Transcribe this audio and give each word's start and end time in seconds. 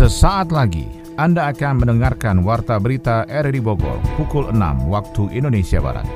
Sesaat 0.00 0.48
lagi 0.48 0.88
Anda 1.20 1.52
akan 1.52 1.84
mendengarkan 1.84 2.40
Warta 2.40 2.80
Berita 2.80 3.28
RRI 3.28 3.60
Bogor 3.60 4.00
pukul 4.16 4.48
6 4.48 4.88
waktu 4.88 5.28
Indonesia 5.36 5.76
Barat. 5.76 6.08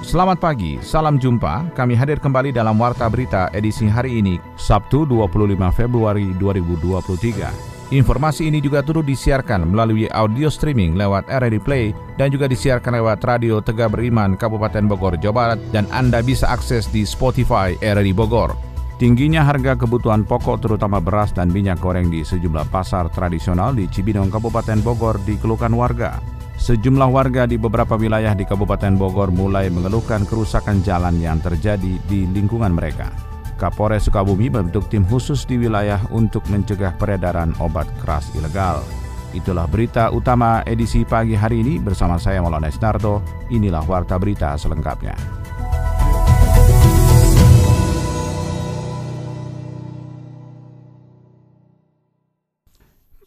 Selamat 0.00 0.40
pagi, 0.40 0.80
salam 0.80 1.20
jumpa. 1.20 1.76
Kami 1.76 1.92
hadir 1.92 2.24
kembali 2.24 2.56
dalam 2.56 2.80
Warta 2.80 3.04
Berita 3.12 3.52
edisi 3.52 3.84
hari 3.84 4.24
ini, 4.24 4.40
Sabtu 4.56 5.04
25 5.04 5.60
Februari 5.76 6.32
2023. 6.40 7.75
Informasi 7.94 8.50
ini 8.50 8.58
juga 8.58 8.82
turut 8.82 9.06
disiarkan 9.06 9.70
melalui 9.70 10.10
audio 10.10 10.50
streaming 10.50 10.98
lewat 10.98 11.30
RRD 11.30 11.62
Play 11.62 11.94
dan 12.18 12.34
juga 12.34 12.50
disiarkan 12.50 12.98
lewat 12.98 13.22
Radio 13.22 13.62
Tegak 13.62 13.94
Beriman 13.94 14.34
Kabupaten 14.34 14.90
Bogor, 14.90 15.14
Jawa 15.22 15.54
Barat 15.54 15.60
dan 15.70 15.86
Anda 15.94 16.18
bisa 16.18 16.50
akses 16.50 16.90
di 16.90 17.06
Spotify 17.06 17.78
RRD 17.78 18.10
Bogor. 18.10 18.58
Tingginya 18.98 19.46
harga 19.46 19.78
kebutuhan 19.78 20.26
pokok 20.26 20.66
terutama 20.66 20.98
beras 20.98 21.30
dan 21.30 21.52
minyak 21.52 21.78
goreng 21.78 22.10
di 22.10 22.26
sejumlah 22.26 22.74
pasar 22.74 23.06
tradisional 23.12 23.76
di 23.76 23.86
Cibinong, 23.86 24.34
Kabupaten 24.34 24.82
Bogor 24.82 25.22
dikeluhkan 25.22 25.70
warga. 25.70 26.18
Sejumlah 26.56 27.12
warga 27.12 27.44
di 27.46 27.54
beberapa 27.54 27.94
wilayah 27.94 28.32
di 28.34 28.48
Kabupaten 28.48 28.96
Bogor 28.98 29.30
mulai 29.30 29.70
mengeluhkan 29.70 30.24
kerusakan 30.26 30.82
jalan 30.82 31.20
yang 31.20 31.38
terjadi 31.38 32.00
di 32.08 32.24
lingkungan 32.24 32.72
mereka. 32.72 33.25
Kapolres 33.56 34.04
Sukabumi 34.04 34.52
membentuk 34.52 34.86
tim 34.92 35.02
khusus 35.08 35.48
di 35.48 35.56
wilayah 35.56 35.98
untuk 36.12 36.44
mencegah 36.52 36.92
peredaran 37.00 37.56
obat 37.56 37.88
keras 38.04 38.28
ilegal. 38.36 38.84
Itulah 39.32 39.68
berita 39.68 40.12
utama 40.12 40.64
edisi 40.64 41.04
pagi 41.04 41.36
hari 41.36 41.64
ini 41.64 41.80
bersama 41.80 42.20
saya 42.20 42.44
Maulana 42.44 42.68
Esnardo. 42.68 43.24
Inilah 43.52 43.84
warta 43.84 44.16
berita 44.16 44.56
selengkapnya. 44.56 45.16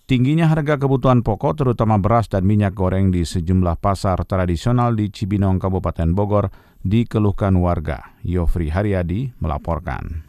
Tingginya 0.10 0.50
harga 0.50 0.82
kebutuhan 0.82 1.22
pokok 1.22 1.62
terutama 1.62 2.02
beras 2.02 2.26
dan 2.26 2.42
minyak 2.42 2.74
goreng 2.74 3.14
di 3.14 3.22
sejumlah 3.22 3.78
pasar 3.78 4.18
tradisional 4.26 4.98
di 4.98 5.14
Cibinong, 5.14 5.62
Kabupaten 5.62 6.18
Bogor 6.18 6.50
dikeluhkan 6.84 7.56
warga. 7.60 8.16
Yofri 8.24 8.72
Haryadi 8.72 9.32
melaporkan. 9.40 10.24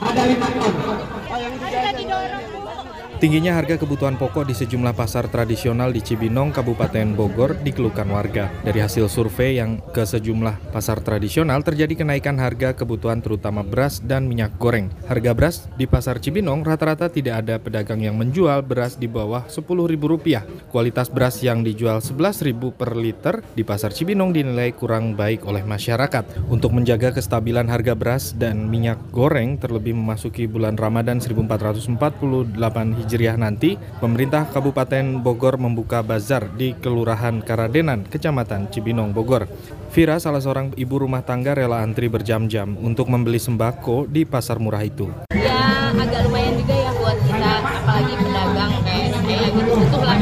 ada 0.00 0.22
lima 0.26 0.48
ton. 0.54 1.15
Tingginya 3.16 3.56
harga 3.56 3.80
kebutuhan 3.80 4.20
pokok 4.20 4.44
di 4.44 4.52
sejumlah 4.52 4.92
pasar 4.92 5.32
tradisional 5.32 5.88
di 5.88 6.04
Cibinong, 6.04 6.52
Kabupaten 6.52 7.16
Bogor 7.16 7.56
dikeluhkan 7.64 8.04
warga. 8.12 8.52
Dari 8.60 8.76
hasil 8.76 9.08
survei 9.08 9.56
yang 9.56 9.80
ke 9.80 10.04
sejumlah 10.04 10.68
pasar 10.68 11.00
tradisional 11.00 11.64
terjadi 11.64 12.04
kenaikan 12.04 12.36
harga 12.36 12.76
kebutuhan 12.76 13.24
terutama 13.24 13.64
beras 13.64 14.04
dan 14.04 14.28
minyak 14.28 14.60
goreng. 14.60 14.92
Harga 15.08 15.32
beras 15.32 15.64
di 15.80 15.88
pasar 15.88 16.20
Cibinong 16.20 16.60
rata-rata 16.60 17.08
tidak 17.08 17.40
ada 17.40 17.56
pedagang 17.56 18.04
yang 18.04 18.20
menjual 18.20 18.60
beras 18.60 19.00
di 19.00 19.08
bawah 19.08 19.48
Rp10.000. 19.48 20.68
Kualitas 20.68 21.08
beras 21.08 21.40
yang 21.40 21.64
dijual 21.64 22.04
Rp11.000 22.04 22.60
per 22.76 23.00
liter 23.00 23.40
di 23.56 23.64
pasar 23.64 23.96
Cibinong 23.96 24.36
dinilai 24.36 24.76
kurang 24.76 25.16
baik 25.16 25.48
oleh 25.48 25.64
masyarakat. 25.64 26.52
Untuk 26.52 26.76
menjaga 26.76 27.16
kestabilan 27.16 27.72
harga 27.72 27.96
beras 27.96 28.36
dan 28.36 28.68
minyak 28.68 29.00
goreng 29.08 29.56
terlebih 29.56 29.96
memasuki 29.96 30.44
bulan 30.44 30.76
Ramadan 30.76 31.16
1448 31.16 31.96
Hijriah 31.96 33.05
nanti, 33.38 33.78
pemerintah 34.02 34.46
Kabupaten 34.50 35.22
Bogor 35.22 35.56
membuka 35.56 36.02
bazar 36.02 36.50
di 36.52 36.74
Kelurahan 36.74 37.40
Karadenan, 37.40 38.04
Kecamatan 38.06 38.68
Cibinong, 38.68 39.14
Bogor. 39.14 39.46
Vira, 39.94 40.20
salah 40.20 40.42
seorang 40.42 40.76
ibu 40.76 41.00
rumah 41.00 41.24
tangga 41.24 41.56
rela 41.56 41.80
antri 41.80 42.10
berjam-jam 42.10 42.76
untuk 42.76 43.08
membeli 43.08 43.40
sembako 43.40 44.04
di 44.04 44.28
pasar 44.28 44.60
murah 44.60 44.84
itu. 44.84 45.08
Ya, 45.32 45.94
agak 45.94 46.26
lumayan 46.28 46.58
juga 46.60 46.74
ya 46.74 46.90
buat 47.00 47.18
kita, 47.24 47.52
apalagi 47.64 48.14
pedagang 48.20 48.72
kayak 48.84 49.08
saya 49.14 49.46
gitu, 49.48 49.72
itu 49.80 49.98
lah. 50.02 50.18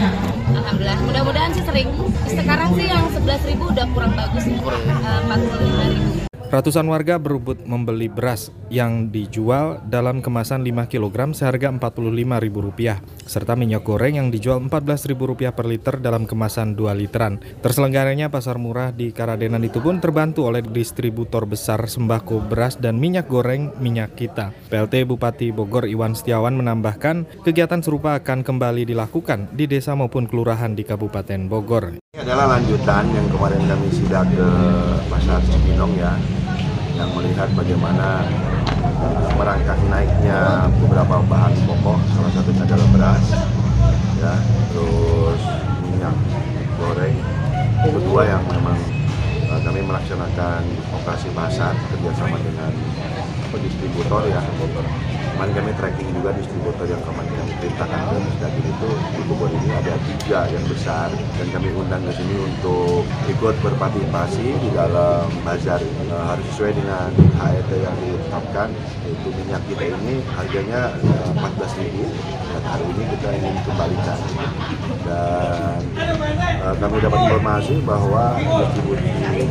Alhamdulillah, 0.55 0.99
mudah-mudahan 1.09 1.50
sih 1.56 1.65
sering. 1.67 1.89
Sekarang 2.28 2.71
sih 2.78 2.87
yang 2.87 3.05
11 3.11 3.50
ribu 3.50 3.65
udah 3.73 3.87
kurang 3.91 4.12
bagus, 4.15 4.44
uh, 4.47 5.21
45 5.27 5.91
ribu. 5.91 6.24
Ratusan 6.54 6.87
warga 6.87 7.19
berebut 7.19 7.66
membeli 7.66 8.06
beras 8.06 8.54
yang 8.70 9.10
dijual 9.10 9.82
dalam 9.91 10.22
kemasan 10.22 10.62
5 10.62 10.87
kg 10.87 11.34
seharga 11.34 11.75
Rp45.000 11.75 13.26
serta 13.26 13.59
minyak 13.59 13.82
goreng 13.82 14.22
yang 14.22 14.31
dijual 14.31 14.62
Rp14.000 14.62 15.50
per 15.50 15.66
liter 15.66 15.98
dalam 15.98 16.31
kemasan 16.31 16.78
2 16.78 16.94
literan. 16.94 17.43
Terselenggaranya 17.59 18.31
pasar 18.31 18.62
murah 18.62 18.94
di 18.94 19.10
Karadenan 19.10 19.66
itu 19.66 19.82
pun 19.82 19.98
terbantu 19.98 20.47
oleh 20.47 20.62
distributor 20.62 21.43
besar 21.43 21.91
sembako 21.91 22.47
beras 22.47 22.78
dan 22.78 23.03
minyak 23.03 23.26
goreng 23.26 23.75
minyak 23.82 24.14
kita. 24.14 24.54
PLT 24.70 25.10
Bupati 25.10 25.50
Bogor 25.50 25.91
Iwan 25.91 26.14
Setiawan 26.14 26.54
menambahkan 26.54 27.43
kegiatan 27.43 27.82
serupa 27.82 28.14
akan 28.22 28.47
kembali 28.47 28.87
dilakukan 28.87 29.50
di 29.50 29.66
desa 29.66 29.98
maupun 29.98 30.31
kelurahan 30.31 30.70
di 30.78 30.87
Kabupaten 30.87 31.50
Bogor. 31.50 31.98
Ini 31.98 32.22
adalah 32.22 32.54
lanjutan 32.54 33.10
yang 33.10 33.26
kemarin 33.26 33.59
kami 33.66 33.91
sudah 33.91 34.22
ke 34.22 34.47
Pasar 35.10 35.43
Cibinong 35.50 35.98
ya 35.98 36.14
yang 36.94 37.10
melihat 37.15 37.50
bagaimana 37.59 38.22
merangkak 39.34 39.78
naiknya 39.91 40.71
beberapa 40.78 41.19
bahan 41.27 41.55
pokok, 41.66 41.99
salah 42.15 42.31
satunya 42.31 42.62
adalah 42.62 42.88
beras, 42.94 43.27
ya, 44.22 44.34
terus 44.71 45.41
minyak 45.91 46.15
goreng. 46.78 47.16
Kedua 47.84 48.22
yang 48.25 48.43
memang 48.49 48.78
uh, 49.50 49.60
kami 49.60 49.84
melaksanakan 49.84 50.62
operasi 50.94 51.28
pasar 51.37 51.75
kerjasama 51.93 52.41
dengan 52.41 52.72
distributor 53.60 54.22
ya 54.31 54.41
kemarin 55.34 55.50
kami 55.59 55.72
tracking 55.75 56.10
juga 56.15 56.31
distributor 56.31 56.87
yang 56.87 57.03
kemarin 57.03 57.32
kami 57.34 57.53
perintahkan 57.59 58.00
ke 58.06 58.16
Musdagir 58.22 58.65
itu 58.70 58.91
di 59.19 59.22
Bogor 59.26 59.50
ini 59.50 59.70
ada 59.75 59.94
tiga 60.06 60.41
yang 60.47 60.65
besar. 60.70 61.10
Dan 61.10 61.47
kami 61.50 61.69
undang 61.75 62.06
ke 62.06 62.12
sini 62.14 62.38
untuk 62.38 63.03
ikut 63.26 63.54
berpartisipasi 63.59 64.47
di 64.62 64.70
dalam 64.70 65.26
bazar 65.43 65.82
uh, 66.14 66.25
harus 66.31 66.47
sesuai 66.54 66.78
dengan 66.78 67.10
HET 67.34 67.70
yang 67.82 67.97
ditetapkan 67.98 68.69
yaitu 69.03 69.28
minyak 69.34 69.62
kita 69.66 69.84
ini 69.91 70.14
harganya 70.38 70.81
uh, 71.03 71.50
14.000 71.59 71.82
dan 72.54 72.62
hari 72.70 72.84
ini 72.94 73.04
kita 73.19 73.28
ingin 73.34 73.54
kembalikan. 73.66 74.19
Dan 75.03 75.78
uh, 76.62 76.75
kami 76.78 76.97
dapat 77.03 77.19
informasi 77.26 77.75
bahwa 77.82 78.38
distribusi 78.38 79.10
yang 79.19 79.44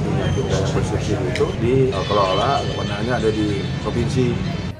itu 1.63 1.95
dikelola 1.95 2.59
kewenangannya 2.75 3.13
ada 3.23 3.29
di 3.31 3.63
provinsi 3.81 4.25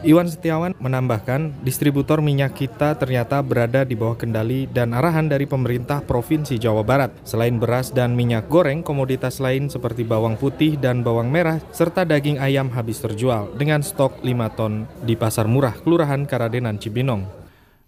Iwan 0.03 0.27
Setiawan 0.27 0.75
menambahkan, 0.83 1.63
distributor 1.63 2.19
minyak 2.19 2.59
kita 2.59 2.99
ternyata 2.99 3.39
berada 3.39 3.88
di 3.88 3.95
bawah 3.95 4.19
kendali 4.19 4.67
dan 4.67 4.91
arahan 4.91 5.31
dari 5.31 5.47
pemerintah 5.47 6.03
Provinsi 6.03 6.59
Jawa 6.59 6.83
Barat. 6.83 7.16
Selain 7.23 7.55
beras 7.55 7.88
dan 7.95 8.11
minyak 8.11 8.51
goreng, 8.51 8.83
komoditas 8.83 9.39
lain 9.39 9.71
seperti 9.71 10.03
bawang 10.03 10.35
putih 10.35 10.75
dan 10.75 11.07
bawang 11.07 11.31
merah 11.31 11.63
serta 11.71 12.03
daging 12.03 12.35
ayam 12.35 12.67
habis 12.75 13.00
terjual 13.00 13.47
dengan 13.55 13.79
stok 13.79 14.19
5 14.27 14.59
ton 14.59 14.83
di 15.07 15.15
Pasar 15.15 15.47
Murah, 15.47 15.71
Kelurahan 15.71 16.27
Karadenan 16.27 16.83
Cibinong. 16.83 17.23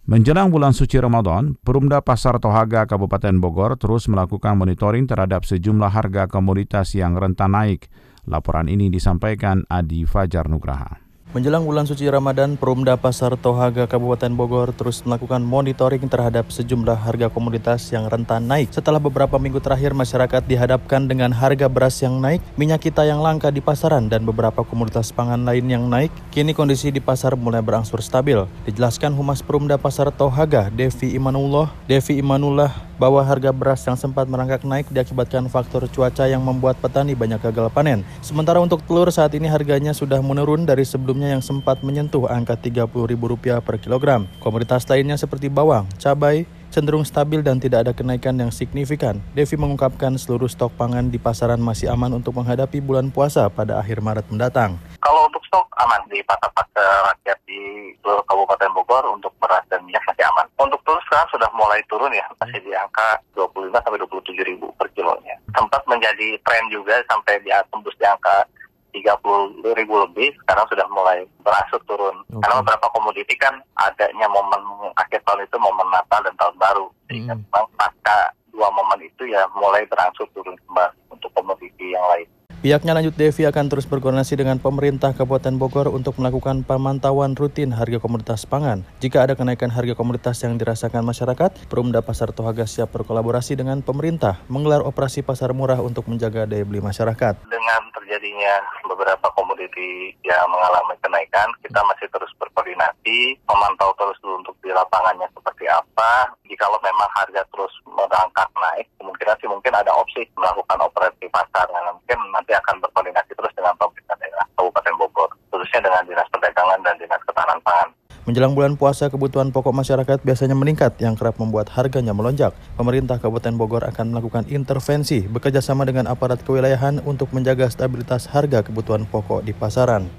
Menjelang 0.07 0.47
bulan 0.47 0.71
suci 0.71 0.95
Ramadan, 0.95 1.59
Perumda 1.67 1.99
Pasar 1.99 2.39
Tohaga 2.39 2.87
Kabupaten 2.87 3.43
Bogor 3.43 3.75
terus 3.75 4.07
melakukan 4.07 4.55
monitoring 4.55 5.03
terhadap 5.03 5.43
sejumlah 5.43 5.91
harga 5.91 6.31
komoditas 6.31 6.95
yang 6.95 7.19
rentan 7.19 7.59
naik. 7.59 7.91
Laporan 8.25 8.69
ini 8.69 8.89
disampaikan 8.89 9.63
Adi 9.69 10.05
Fajar 10.05 10.49
Nugraha. 10.49 11.05
Menjelang 11.35 11.67
bulan 11.67 11.83
suci 11.83 12.07
Ramadan, 12.07 12.55
Perumda 12.55 12.95
Pasar 12.95 13.35
Tohaga 13.35 13.91
Kabupaten 13.91 14.31
Bogor 14.39 14.71
terus 14.71 15.03
melakukan 15.03 15.43
monitoring 15.43 16.07
terhadap 16.07 16.47
sejumlah 16.47 16.95
harga 16.95 17.27
komoditas 17.27 17.91
yang 17.91 18.07
rentan 18.07 18.47
naik. 18.47 18.71
Setelah 18.71 19.03
beberapa 19.03 19.35
minggu 19.35 19.59
terakhir 19.59 19.91
masyarakat 19.91 20.47
dihadapkan 20.47 21.11
dengan 21.11 21.35
harga 21.35 21.67
beras 21.67 21.99
yang 21.99 22.23
naik, 22.23 22.39
minyak 22.55 22.87
kita 22.87 23.03
yang 23.03 23.19
langka 23.19 23.51
di 23.51 23.59
pasaran 23.59 24.07
dan 24.07 24.23
beberapa 24.23 24.63
komoditas 24.63 25.11
pangan 25.11 25.43
lain 25.43 25.67
yang 25.67 25.91
naik, 25.91 26.07
kini 26.31 26.55
kondisi 26.55 26.87
di 26.87 27.03
pasar 27.03 27.35
mulai 27.35 27.59
berangsur 27.59 27.99
stabil. 27.99 28.39
Dijelaskan 28.63 29.11
Humas 29.11 29.43
Perumda 29.43 29.75
Pasar 29.75 30.15
Tohaga, 30.15 30.71
Devi 30.71 31.19
Imanullah, 31.19 31.67
Devi 31.83 32.15
Imanullah 32.15 32.71
bahwa 32.97 33.21
harga 33.21 33.53
beras 33.53 33.85
yang 33.85 33.95
sempat 33.95 34.25
merangkak 34.25 34.65
naik 34.65 34.89
diakibatkan 34.89 35.45
faktor 35.47 35.85
cuaca 35.91 36.25
yang 36.25 36.41
membuat 36.41 36.79
petani 36.81 37.13
banyak 37.13 37.39
gagal 37.39 37.69
panen. 37.71 38.01
Sementara 38.25 38.57
untuk 38.57 38.81
telur 38.89 39.11
saat 39.13 39.31
ini 39.37 39.45
harganya 39.45 39.93
sudah 39.93 40.19
menurun 40.19 40.65
dari 40.65 40.83
sebelumnya 40.83 41.31
yang 41.31 41.43
sempat 41.45 41.85
menyentuh 41.85 42.25
angka 42.27 42.55
Rp30.000 42.55 43.61
per 43.61 43.75
kilogram. 43.77 44.25
Komoditas 44.39 44.87
lainnya 44.87 45.19
seperti 45.19 45.51
bawang, 45.51 45.85
cabai, 45.99 46.47
cenderung 46.75 47.07
stabil 47.07 47.39
dan 47.39 47.55
tidak 47.55 47.87
ada 47.87 47.93
kenaikan 47.95 48.35
yang 48.35 48.51
signifikan. 48.51 49.23
Devi 49.31 49.55
mengungkapkan 49.55 50.15
seluruh 50.19 50.51
stok 50.51 50.75
pangan 50.75 51.07
di 51.07 51.15
pasaran 51.15 51.61
masih 51.63 51.87
aman 51.87 52.11
untuk 52.15 52.35
menghadapi 52.35 52.83
bulan 52.83 53.11
puasa 53.11 53.47
pada 53.47 53.79
akhir 53.79 54.03
Maret 54.03 54.27
mendatang. 54.27 54.75
Kalau 54.99 55.31
stok 55.47 55.67
aman 55.81 56.01
di 56.09 56.19
pasar-pasar 56.25 57.13
rakyat 57.13 57.39
di 57.45 57.93
seluruh 58.01 58.25
Kabupaten 58.25 58.71
Bogor 58.73 59.05
untuk 59.13 59.31
beras 59.37 59.63
dan 59.71 59.81
minyak 59.85 60.03
masih 60.09 60.25
aman. 60.29 60.45
Untuk 60.59 60.81
telur 60.83 61.01
sekarang 61.07 61.29
sudah 61.31 61.49
mulai 61.53 61.79
turun 61.89 62.11
ya, 62.13 62.25
masih 62.41 62.59
di 62.61 62.71
angka 62.73 63.21
25 63.37 63.73
sampai 63.73 64.01
27 64.01 64.49
ribu 64.49 64.67
per 64.77 64.89
kilonya. 64.93 65.37
sempat 65.55 65.87
menjadi 65.87 66.35
tren 66.43 66.67
juga 66.67 66.99
sampai 67.07 67.39
di 67.39 67.49
tembus 67.71 67.95
di 67.95 68.03
angka 68.03 68.43
30 68.91 69.75
ribu 69.75 69.93
lebih, 70.07 70.31
sekarang 70.43 70.65
sudah 70.71 70.87
mulai 70.91 71.27
berangsur 71.43 71.79
turun. 71.83 72.15
Okay. 72.31 72.39
Karena 72.43 72.63
beberapa 72.63 72.87
komoditi 72.95 73.35
kan 73.35 73.55
adanya 73.75 74.27
momen 74.31 74.61
akhir 74.95 75.19
tahun 75.27 75.43
itu 75.43 75.57
momen 75.59 75.87
Natal 75.91 76.23
dan 76.23 76.35
Tahun 76.39 76.55
Baru. 76.55 76.87
Sehingga 77.11 77.35
hmm. 77.35 77.43
memang 77.43 77.67
pasca 77.75 78.31
dua 78.55 78.71
momen 78.71 79.03
itu 79.03 79.27
ya 79.27 79.43
mulai 79.51 79.83
berangsur 79.91 80.27
turun 80.31 80.55
kembali 80.63 80.95
untuk 81.11 81.27
komoditi 81.35 81.91
yang 81.91 82.03
lain. 82.07 82.27
Pihaknya 82.65 82.97
lanjut 82.97 83.13
Devi 83.13 83.45
akan 83.45 83.69
terus 83.69 83.85
berkoordinasi 83.85 84.41
dengan 84.41 84.57
pemerintah 84.57 85.13
Kabupaten 85.13 85.53
Bogor 85.53 85.85
untuk 85.93 86.17
melakukan 86.17 86.65
pemantauan 86.65 87.37
rutin 87.37 87.69
harga 87.69 88.01
komoditas 88.01 88.49
pangan. 88.49 88.81
Jika 89.05 89.21
ada 89.21 89.37
kenaikan 89.37 89.69
harga 89.69 89.93
komoditas 89.93 90.41
yang 90.41 90.57
dirasakan 90.57 91.05
masyarakat, 91.05 91.69
Perumda 91.69 92.01
Pasar 92.01 92.33
Tohaga 92.33 92.65
siap 92.65 92.89
berkolaborasi 92.89 93.53
dengan 93.53 93.85
pemerintah 93.85 94.41
menggelar 94.49 94.81
operasi 94.81 95.21
pasar 95.21 95.53
murah 95.53 95.77
untuk 95.77 96.09
menjaga 96.09 96.49
daya 96.49 96.65
beli 96.65 96.81
masyarakat. 96.81 97.45
Dengan 97.45 97.81
terjadinya 97.93 98.57
beberapa 98.89 99.29
komoditi 99.37 100.17
yang 100.25 100.49
mengalami 100.49 100.97
kenaikan, 101.05 101.53
kita 101.61 101.85
masih 101.85 102.09
terus 102.09 102.33
berkoordinasi, 102.41 103.45
memantau 103.45 103.93
terus 103.93 104.17
dulu 104.25 104.41
untuk 104.41 104.57
di 104.65 104.73
lapangannya 104.73 105.29
seperti 105.37 105.69
apa. 105.69 106.33
Jika 106.49 106.65
memang 106.81 107.09
harga 107.13 107.45
terus 107.53 107.73
merangkak 107.85 108.49
naik, 108.57 108.89
kemungkinan 108.97 109.37
sih 109.37 109.49
mungkin 109.53 109.73
ada 109.77 109.93
opsi 109.93 110.25
melakukan 110.33 110.81
operasi 110.81 111.29
pasar. 111.29 111.69
Mungkin 111.69 112.17
nanti 112.33 112.54
akan 112.61 112.79
berkoordinasi 112.83 113.31
terus 113.35 113.53
dengan 113.57 113.75
pemerintah 113.75 114.15
daerah 114.19 114.45
Kabupaten 114.55 114.93
Bogor, 114.95 115.29
khususnya 115.51 115.81
dengan 115.83 116.01
Dinas 116.07 116.27
Perdagangan 116.31 116.79
dan 116.83 116.95
Dinas 116.99 117.21
Ketahanan 117.27 117.59
Pangan. 117.63 117.89
Menjelang 118.25 118.57
bulan 118.57 118.73
puasa, 118.73 119.05
kebutuhan 119.13 119.53
pokok 119.53 119.69
masyarakat 119.69 120.17
biasanya 120.25 120.57
meningkat 120.57 120.97
yang 120.97 121.13
kerap 121.13 121.37
membuat 121.37 121.69
harganya 121.69 122.09
melonjak. 122.09 122.57
Pemerintah 122.73 123.21
Kabupaten 123.21 123.53
Bogor 123.53 123.85
akan 123.85 124.17
melakukan 124.17 124.49
intervensi 124.49 125.29
bekerjasama 125.29 125.85
dengan 125.85 126.09
aparat 126.09 126.41
kewilayahan 126.41 127.05
untuk 127.05 127.29
menjaga 127.37 127.69
stabilitas 127.69 128.25
harga 128.33 128.65
kebutuhan 128.65 129.05
pokok 129.05 129.45
di 129.45 129.53
pasaran. 129.53 130.09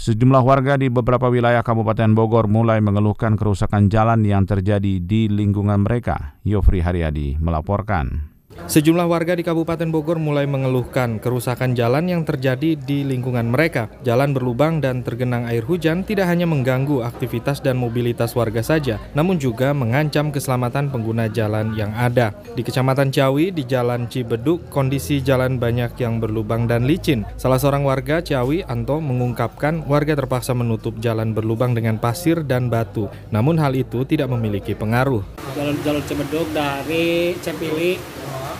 Sejumlah 0.00 0.40
warga 0.40 0.80
di 0.80 0.88
beberapa 0.88 1.28
wilayah 1.28 1.60
Kabupaten 1.60 2.16
Bogor 2.16 2.48
mulai 2.48 2.80
mengeluhkan 2.80 3.36
kerusakan 3.36 3.92
jalan 3.92 4.24
yang 4.24 4.48
terjadi 4.48 4.96
di 4.96 5.28
lingkungan 5.28 5.84
mereka. 5.84 6.40
Yofri 6.48 6.80
Haryadi 6.80 7.36
melaporkan. 7.36 8.29
Sejumlah 8.70 9.10
warga 9.10 9.34
di 9.34 9.42
Kabupaten 9.42 9.90
Bogor 9.90 10.22
mulai 10.22 10.46
mengeluhkan 10.46 11.18
kerusakan 11.18 11.74
jalan 11.74 12.06
yang 12.06 12.22
terjadi 12.22 12.78
di 12.78 13.02
lingkungan 13.02 13.50
mereka. 13.50 13.90
Jalan 14.06 14.30
berlubang 14.30 14.78
dan 14.78 15.02
tergenang 15.02 15.46
air 15.50 15.66
hujan 15.66 16.06
tidak 16.06 16.30
hanya 16.30 16.46
mengganggu 16.46 17.02
aktivitas 17.02 17.58
dan 17.58 17.74
mobilitas 17.74 18.30
warga 18.38 18.62
saja, 18.62 19.02
namun 19.14 19.42
juga 19.42 19.74
mengancam 19.74 20.30
keselamatan 20.30 20.86
pengguna 20.86 21.26
jalan 21.26 21.74
yang 21.74 21.90
ada. 21.98 22.30
Di 22.54 22.62
Kecamatan 22.62 23.10
Ciawi, 23.10 23.50
di 23.50 23.66
Jalan 23.66 24.06
Cibeduk, 24.06 24.70
kondisi 24.70 25.18
jalan 25.18 25.58
banyak 25.58 25.98
yang 25.98 26.22
berlubang 26.22 26.70
dan 26.70 26.86
licin. 26.86 27.26
Salah 27.34 27.58
seorang 27.58 27.82
warga 27.82 28.22
Ciawi, 28.22 28.62
Anto, 28.70 29.02
mengungkapkan 29.02 29.82
warga 29.90 30.14
terpaksa 30.14 30.54
menutup 30.54 30.94
jalan 31.02 31.34
berlubang 31.34 31.74
dengan 31.74 31.98
pasir 31.98 32.46
dan 32.46 32.70
batu. 32.70 33.10
Namun 33.34 33.58
hal 33.58 33.74
itu 33.74 34.06
tidak 34.06 34.30
memiliki 34.30 34.78
pengaruh. 34.78 35.26
Jalan-jalan 35.58 36.02
Cibeduk 36.06 36.46
dari 36.54 37.34
Cepili 37.42 37.98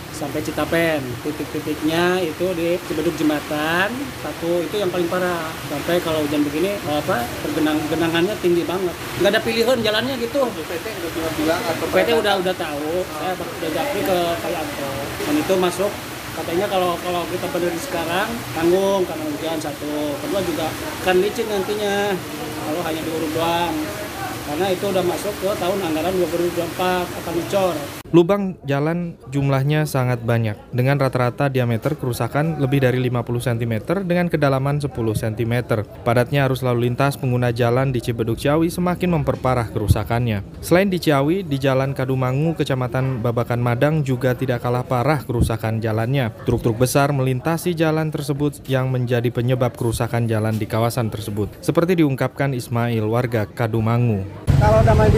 sampai 0.09 0.39
Citapen. 0.45 1.01
Titik-titiknya 1.25 2.21
itu 2.21 2.45
di 2.53 2.77
Cibeduk 2.85 3.17
Jembatan, 3.17 3.89
satu 4.21 4.61
itu 4.61 4.75
yang 4.77 4.93
paling 4.93 5.09
parah. 5.09 5.49
Sampai 5.69 5.97
kalau 6.01 6.21
hujan 6.21 6.45
begini, 6.45 6.77
apa 6.85 7.25
tergenang 7.41 7.81
genangannya 7.89 8.35
tinggi 8.41 8.63
banget. 8.65 8.93
Nggak 9.21 9.31
ada 9.33 9.41
pilihan 9.41 9.77
jalannya 9.81 10.15
gitu. 10.21 10.41
PT 10.45 10.85
udah 10.85 11.31
bilang 11.37 11.61
atau 11.65 11.85
PT 11.89 12.09
udah 12.13 12.33
udah 12.37 12.55
tahu. 12.55 12.91
Saya 13.17 13.33
udah 13.33 13.69
japri 13.73 14.01
ke 14.05 14.17
Kayanto. 14.45 14.91
Dan 15.25 15.35
itu 15.41 15.53
masuk 15.57 15.91
katanya 16.31 16.65
kalau 16.71 16.95
kalau 17.03 17.27
kita 17.27 17.43
berdiri 17.51 17.75
sekarang 17.75 18.29
tanggung 18.55 19.03
karena 19.03 19.23
hujan 19.27 19.59
satu 19.59 20.15
kedua 20.15 20.39
juga 20.47 20.71
kan 21.03 21.19
licin 21.19 21.43
nantinya 21.51 22.15
kalau 22.63 22.81
hanya 22.87 23.03
diurut 23.03 23.31
doang 23.35 23.75
karena 24.47 24.65
itu 24.71 24.85
udah 24.87 25.03
masuk 25.03 25.33
ke 25.43 25.49
tahun 25.59 25.79
anggaran 25.79 26.11
2024 26.11 27.19
akan 27.23 27.33
dicor. 27.39 28.00
Lubang 28.11 28.59
jalan 28.67 29.15
jumlahnya 29.31 29.87
sangat 29.87 30.19
banyak, 30.19 30.59
dengan 30.75 30.99
rata-rata 30.99 31.47
diameter 31.47 31.95
kerusakan 31.95 32.59
lebih 32.59 32.83
dari 32.83 32.99
50 32.99 33.23
cm 33.23 34.03
dengan 34.03 34.27
kedalaman 34.27 34.83
10 34.83 34.91
cm. 34.91 35.53
Padatnya 36.03 36.43
arus 36.43 36.59
lalu 36.59 36.91
lintas 36.91 37.15
pengguna 37.15 37.55
jalan 37.55 37.95
di 37.95 38.03
Cibeduk 38.03 38.35
Ciawi 38.35 38.67
semakin 38.67 39.15
memperparah 39.15 39.71
kerusakannya. 39.71 40.43
Selain 40.59 40.91
di 40.91 40.99
Ciawi, 40.99 41.47
di 41.47 41.55
Jalan 41.55 41.95
Kadumangu, 41.95 42.51
Kecamatan 42.59 43.23
Babakan 43.23 43.63
Madang 43.63 44.03
juga 44.03 44.35
tidak 44.35 44.59
kalah 44.59 44.83
parah 44.83 45.23
kerusakan 45.23 45.79
jalannya. 45.79 46.35
Truk-truk 46.43 46.75
besar 46.83 47.15
melintasi 47.15 47.71
jalan 47.79 48.11
tersebut 48.11 48.59
yang 48.67 48.91
menjadi 48.91 49.31
penyebab 49.31 49.71
kerusakan 49.79 50.27
jalan 50.27 50.59
di 50.59 50.67
kawasan 50.67 51.07
tersebut. 51.07 51.47
Seperti 51.63 52.03
diungkapkan 52.03 52.51
Ismail, 52.51 53.07
warga 53.07 53.47
Kadumangu 53.47 54.27
kalau 54.61 54.77
udah 54.85 54.93
main 54.93 55.09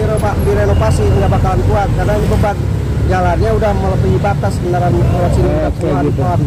direnovasi 0.47 1.03
nggak 1.03 1.29
bakalan 1.35 1.59
kuat 1.67 1.89
karena 1.99 2.13
ini 2.15 2.27
beban 2.31 2.55
jalannya 3.11 3.51
udah 3.55 3.71
melebihi 3.75 4.17
batas 4.23 4.53
kendaraan 4.63 4.93
lewat 4.95 5.31
sini. 5.35 5.49
Udah 5.49 5.71
semua 5.75 6.01
gitu. 6.03 6.21
ton 6.21 6.41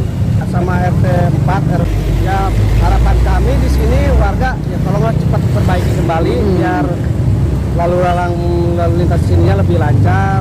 sama 0.47 0.75
RT 0.79 1.05
4 1.43 1.81
RT 1.82 1.94
ya 2.25 2.38
harapan 2.81 3.17
kami 3.23 3.53
di 3.61 3.69
sini 3.70 4.00
warga 4.17 4.55
ya 4.70 4.79
tolonglah 4.82 5.14
cepat 5.19 5.41
perbaiki 5.53 5.91
kembali 6.00 6.32
hmm. 6.32 6.49
biar 6.56 6.87
lalu 7.76 7.97
lalang 8.00 8.35
lalu 8.79 8.94
lintas 9.05 9.20
sininya 9.26 9.61
lebih 9.61 9.76
lancar 9.76 10.41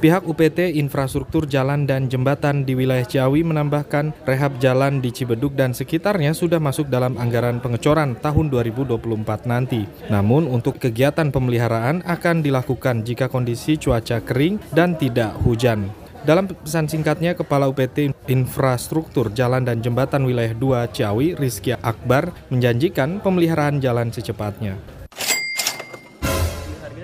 Pihak 0.00 0.24
UPT 0.24 0.80
Infrastruktur 0.80 1.44
Jalan 1.44 1.84
dan 1.84 2.08
Jembatan 2.08 2.64
di 2.64 2.72
wilayah 2.72 3.04
Ciawi 3.04 3.44
menambahkan 3.44 4.24
rehab 4.24 4.56
jalan 4.56 5.04
di 5.04 5.12
Cibeduk 5.12 5.52
dan 5.52 5.76
sekitarnya 5.76 6.32
sudah 6.32 6.56
masuk 6.56 6.88
dalam 6.88 7.20
anggaran 7.20 7.60
pengecoran 7.60 8.16
tahun 8.16 8.48
2024 8.48 8.96
nanti. 9.44 9.84
Namun 10.08 10.48
untuk 10.48 10.80
kegiatan 10.80 11.28
pemeliharaan 11.28 12.00
akan 12.08 12.40
dilakukan 12.40 13.04
jika 13.04 13.28
kondisi 13.28 13.76
cuaca 13.76 14.24
kering 14.24 14.56
dan 14.72 14.96
tidak 14.96 15.36
hujan. 15.44 15.92
Dalam 16.24 16.48
pesan 16.48 16.88
singkatnya, 16.88 17.36
Kepala 17.36 17.68
UPT 17.68 18.16
Infrastruktur 18.32 19.28
Jalan 19.36 19.68
dan 19.68 19.84
Jembatan 19.84 20.24
Wilayah 20.24 20.56
2 20.56 20.96
Ciawi, 20.96 21.36
Rizky 21.36 21.76
Akbar, 21.76 22.32
menjanjikan 22.48 23.20
pemeliharaan 23.20 23.84
jalan 23.84 24.08
secepatnya 24.08 24.80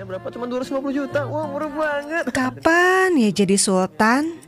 berapa? 0.07 0.27
Cuma 0.31 0.45
250 0.47 0.95
juta. 0.95 1.19
Wah, 1.27 1.45
murah 1.51 1.67
banget. 1.67 2.23
Kapan 2.31 3.09
ya 3.19 3.29
jadi 3.35 3.55
sultan? 3.59 4.39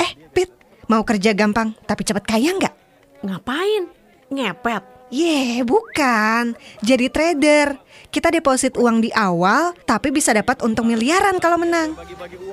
Eh, 0.00 0.10
Pit, 0.32 0.50
mau 0.88 1.04
kerja 1.04 1.36
gampang 1.36 1.76
tapi 1.84 2.02
cepat 2.02 2.24
kaya 2.24 2.56
nggak? 2.56 2.74
Ngapain? 3.20 3.92
Ngepet? 4.32 4.96
Ye, 5.06 5.22
yeah, 5.22 5.62
bukan. 5.62 6.58
Jadi 6.82 7.06
trader. 7.06 7.78
Kita 8.10 8.26
deposit 8.32 8.74
uang 8.74 9.06
di 9.06 9.10
awal, 9.14 9.70
tapi 9.86 10.10
bisa 10.10 10.34
dapat 10.34 10.58
untung 10.66 10.90
miliaran 10.90 11.38
kalau 11.38 11.62
menang. 11.62 11.94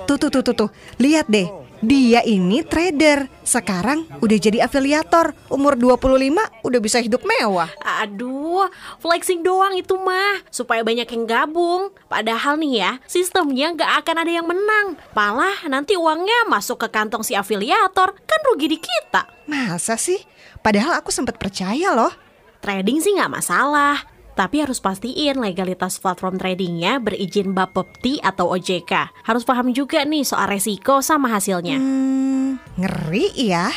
Tuh, 0.06 0.22
tuh, 0.22 0.30
tuh, 0.30 0.46
tuh, 0.46 0.54
tuh. 0.54 0.70
Lihat 1.02 1.26
deh, 1.32 1.50
dia 1.84 2.24
ini 2.24 2.64
trader. 2.64 3.28
Sekarang 3.44 4.08
udah 4.24 4.38
jadi 4.40 4.64
afiliator. 4.64 5.36
Umur 5.52 5.76
25 5.76 6.64
udah 6.64 6.80
bisa 6.80 7.04
hidup 7.04 7.28
mewah. 7.28 7.68
Aduh, 7.84 8.72
flexing 9.04 9.44
doang 9.44 9.76
itu 9.76 10.00
mah. 10.00 10.40
Supaya 10.48 10.82
banyak 10.82 11.06
yang 11.06 11.24
gabung. 11.28 11.92
Padahal 12.08 12.56
nih 12.56 12.74
ya, 12.80 12.92
sistemnya 13.04 13.76
gak 13.76 14.08
akan 14.08 14.16
ada 14.24 14.32
yang 14.32 14.48
menang. 14.48 14.96
Malah 15.12 15.68
nanti 15.68 16.00
uangnya 16.00 16.48
masuk 16.48 16.80
ke 16.80 16.88
kantong 16.88 17.28
si 17.28 17.36
afiliator. 17.36 18.16
Kan 18.24 18.40
rugi 18.48 18.72
di 18.72 18.80
kita. 18.80 19.28
Masa 19.52 20.00
sih? 20.00 20.24
Padahal 20.64 20.96
aku 21.04 21.12
sempat 21.12 21.36
percaya 21.36 21.92
loh. 21.92 22.16
Trading 22.64 23.04
sih 23.04 23.12
gak 23.20 23.28
masalah. 23.28 24.13
Tapi 24.34 24.66
harus 24.66 24.82
pastiin 24.82 25.38
legalitas 25.38 26.02
platform 26.02 26.42
tradingnya 26.42 26.98
berizin 26.98 27.54
Bapepti 27.54 28.18
atau 28.18 28.50
OJK. 28.58 29.14
Harus 29.30 29.46
paham 29.46 29.70
juga 29.78 30.02
nih 30.02 30.26
soal 30.26 30.50
resiko 30.50 31.06
sama 31.06 31.30
hasilnya. 31.30 31.78
Hmm, 31.78 32.58
ngeri 32.82 33.30
ya. 33.38 33.70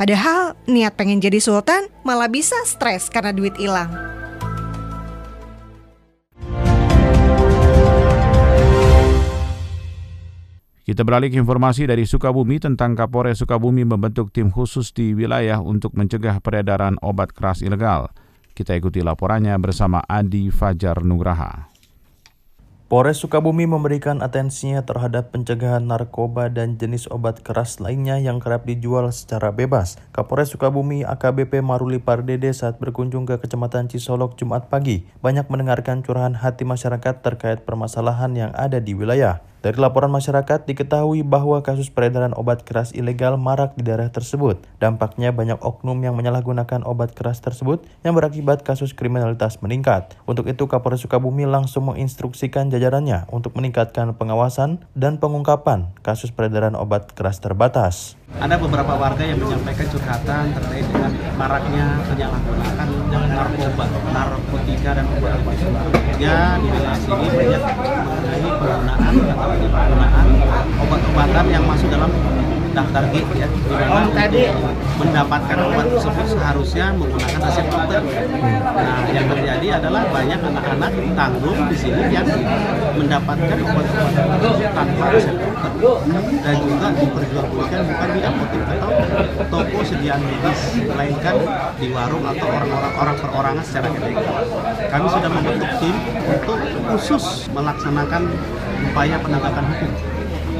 Padahal 0.00 0.56
niat 0.64 0.96
pengen 0.96 1.20
jadi 1.20 1.36
sultan 1.42 1.92
malah 2.08 2.32
bisa 2.32 2.56
stres 2.64 3.12
karena 3.12 3.36
duit 3.36 3.52
hilang. 3.60 3.92
Kita 10.88 11.04
beralih 11.04 11.28
ke 11.28 11.36
informasi 11.36 11.84
dari 11.84 12.08
Sukabumi 12.08 12.56
tentang 12.56 12.96
Kapolres 12.96 13.44
Sukabumi 13.44 13.84
membentuk 13.84 14.32
tim 14.32 14.48
khusus 14.48 14.88
di 14.88 15.12
wilayah 15.12 15.60
untuk 15.60 15.92
mencegah 15.92 16.40
peredaran 16.40 16.96
obat 17.04 17.36
keras 17.36 17.60
ilegal. 17.60 18.08
Kita 18.58 18.74
ikuti 18.74 19.06
laporannya 19.06 19.54
bersama 19.62 20.02
Adi 20.02 20.50
Fajar 20.50 21.06
Nugraha. 21.06 21.70
Polres 22.90 23.22
Sukabumi 23.22 23.70
memberikan 23.70 24.18
atensinya 24.18 24.82
terhadap 24.82 25.30
pencegahan 25.30 25.86
narkoba 25.86 26.50
dan 26.50 26.74
jenis 26.74 27.06
obat 27.06 27.46
keras 27.46 27.78
lainnya 27.78 28.18
yang 28.18 28.42
kerap 28.42 28.66
dijual 28.66 29.06
secara 29.14 29.54
bebas. 29.54 29.94
Kapolres 30.10 30.50
Sukabumi 30.50 31.06
AKBP 31.06 31.62
Maruli 31.62 32.02
Pardede 32.02 32.50
saat 32.50 32.82
berkunjung 32.82 33.30
ke 33.30 33.38
Kecamatan 33.38 33.86
Cisolok 33.86 34.34
Jumat 34.34 34.66
pagi 34.66 35.06
banyak 35.22 35.46
mendengarkan 35.46 36.02
curahan 36.02 36.34
hati 36.34 36.66
masyarakat 36.66 37.22
terkait 37.22 37.62
permasalahan 37.62 38.34
yang 38.34 38.50
ada 38.58 38.82
di 38.82 38.90
wilayah. 38.90 39.38
Dari 39.58 39.74
laporan 39.74 40.14
masyarakat 40.14 40.70
diketahui 40.70 41.26
bahwa 41.26 41.58
kasus 41.66 41.90
peredaran 41.90 42.30
obat 42.38 42.62
keras 42.62 42.94
ilegal 42.94 43.34
marak 43.34 43.74
di 43.74 43.82
daerah 43.82 44.06
tersebut. 44.06 44.62
Dampaknya 44.78 45.34
banyak 45.34 45.58
oknum 45.58 45.98
yang 45.98 46.14
menyalahgunakan 46.14 46.86
obat 46.86 47.18
keras 47.18 47.42
tersebut 47.42 47.82
yang 48.06 48.14
berakibat 48.14 48.62
kasus 48.62 48.94
kriminalitas 48.94 49.58
meningkat. 49.58 50.14
Untuk 50.30 50.46
itu 50.46 50.70
Kapolres 50.70 51.02
Sukabumi 51.02 51.42
langsung 51.42 51.90
menginstruksikan 51.90 52.70
jajarannya 52.70 53.26
untuk 53.34 53.58
meningkatkan 53.58 54.14
pengawasan 54.14 54.86
dan 54.94 55.18
pengungkapan 55.18 55.90
kasus 56.06 56.30
peredaran 56.30 56.78
obat 56.78 57.10
keras 57.18 57.42
terbatas. 57.42 58.14
Ada 58.38 58.60
beberapa 58.60 58.92
warga 58.94 59.24
yang 59.24 59.40
menyampaikan 59.40 59.88
curhatan 59.88 60.52
terkait 60.52 60.86
dengan 60.86 61.10
maraknya 61.34 61.98
penyalahgunaan 62.12 62.88
narkoba, 63.08 63.84
narkotika 64.12 64.90
dan 65.00 65.06
obat-obat 65.16 65.56
Ya 66.20 66.60
di 66.60 66.68
wilayah 66.68 66.98
sini 67.00 67.26
banyak 67.30 67.62
mengenai 67.62 68.42
penggunaan 68.44 69.14
penggunaan 69.56 70.28
obat-obatan 70.76 71.46
yang 71.48 71.64
masuk 71.64 71.88
dalam 71.88 72.10
daftar 72.76 73.02
G 73.10 73.14
ya 73.34 73.48
di 73.48 73.74
mana 73.74 74.06
oh, 74.06 74.12
tadi 74.12 74.42
mendapatkan 75.00 75.56
obat 75.66 75.86
tersebut 75.88 76.26
seharusnya 76.36 76.86
menggunakan 76.94 77.40
resep 77.42 77.66
dokter. 77.66 78.02
Nah, 78.04 79.02
yang 79.10 79.26
terjadi 79.26 79.47
adalah 79.72 80.02
banyak 80.08 80.40
anak-anak 80.40 80.92
tanggung 81.14 81.58
di 81.68 81.76
sini 81.76 82.02
yang 82.12 82.26
mendapatkan 82.96 83.58
tersebut 83.58 83.86
tanpa 84.74 85.04
resep 85.14 85.36
dan 86.42 86.56
juga 86.64 86.86
diperjualbelikan 86.94 87.80
bukan 87.86 88.08
di 88.14 88.20
apotek 88.26 88.62
atau 88.66 88.90
toko 89.46 89.78
sediaan 89.86 90.20
medis, 90.22 90.60
melainkan 90.86 91.36
di 91.78 91.86
warung 91.94 92.24
atau 92.26 92.46
orang-orang 92.46 92.94
orang 92.98 93.16
perorangan 93.18 93.64
secara 93.64 93.86
ilegal. 93.94 94.26
Kami 94.88 95.06
sudah 95.06 95.30
membentuk 95.30 95.70
tim 95.78 95.96
untuk 96.26 96.58
khusus 96.90 97.24
melaksanakan 97.52 98.22
upaya 98.90 99.16
penegakan 99.22 99.64
hukum 99.70 99.90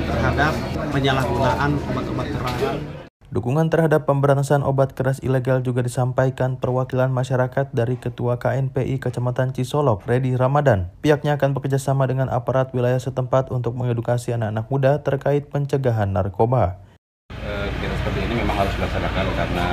terhadap 0.08 0.52
penyalahgunaan 0.92 1.70
obat-obat 1.92 2.26
keras. 2.32 3.07
Dukungan 3.28 3.68
terhadap 3.68 4.08
pemberantasan 4.08 4.64
obat 4.64 4.96
keras 4.96 5.20
ilegal 5.20 5.60
juga 5.60 5.84
disampaikan 5.84 6.56
perwakilan 6.56 7.12
masyarakat 7.12 7.68
dari 7.76 8.00
Ketua 8.00 8.40
KNPI 8.40 8.96
Kecamatan 9.04 9.52
Cisolok, 9.52 10.08
Redi 10.08 10.32
Ramadan. 10.32 10.88
Pihaknya 11.04 11.36
akan 11.36 11.52
bekerjasama 11.52 12.08
dengan 12.08 12.32
aparat 12.32 12.72
wilayah 12.72 12.96
setempat 12.96 13.52
untuk 13.52 13.76
mengedukasi 13.76 14.32
anak-anak 14.32 14.66
muda 14.72 14.92
terkait 15.04 15.44
pencegahan 15.52 16.08
narkoba. 16.08 16.80
Kegiatan 17.28 18.00
seperti 18.00 18.18
ini 18.24 18.34
memang 18.40 18.64
harus 18.64 18.72
dilaksanakan 18.80 19.26
karena 19.36 19.66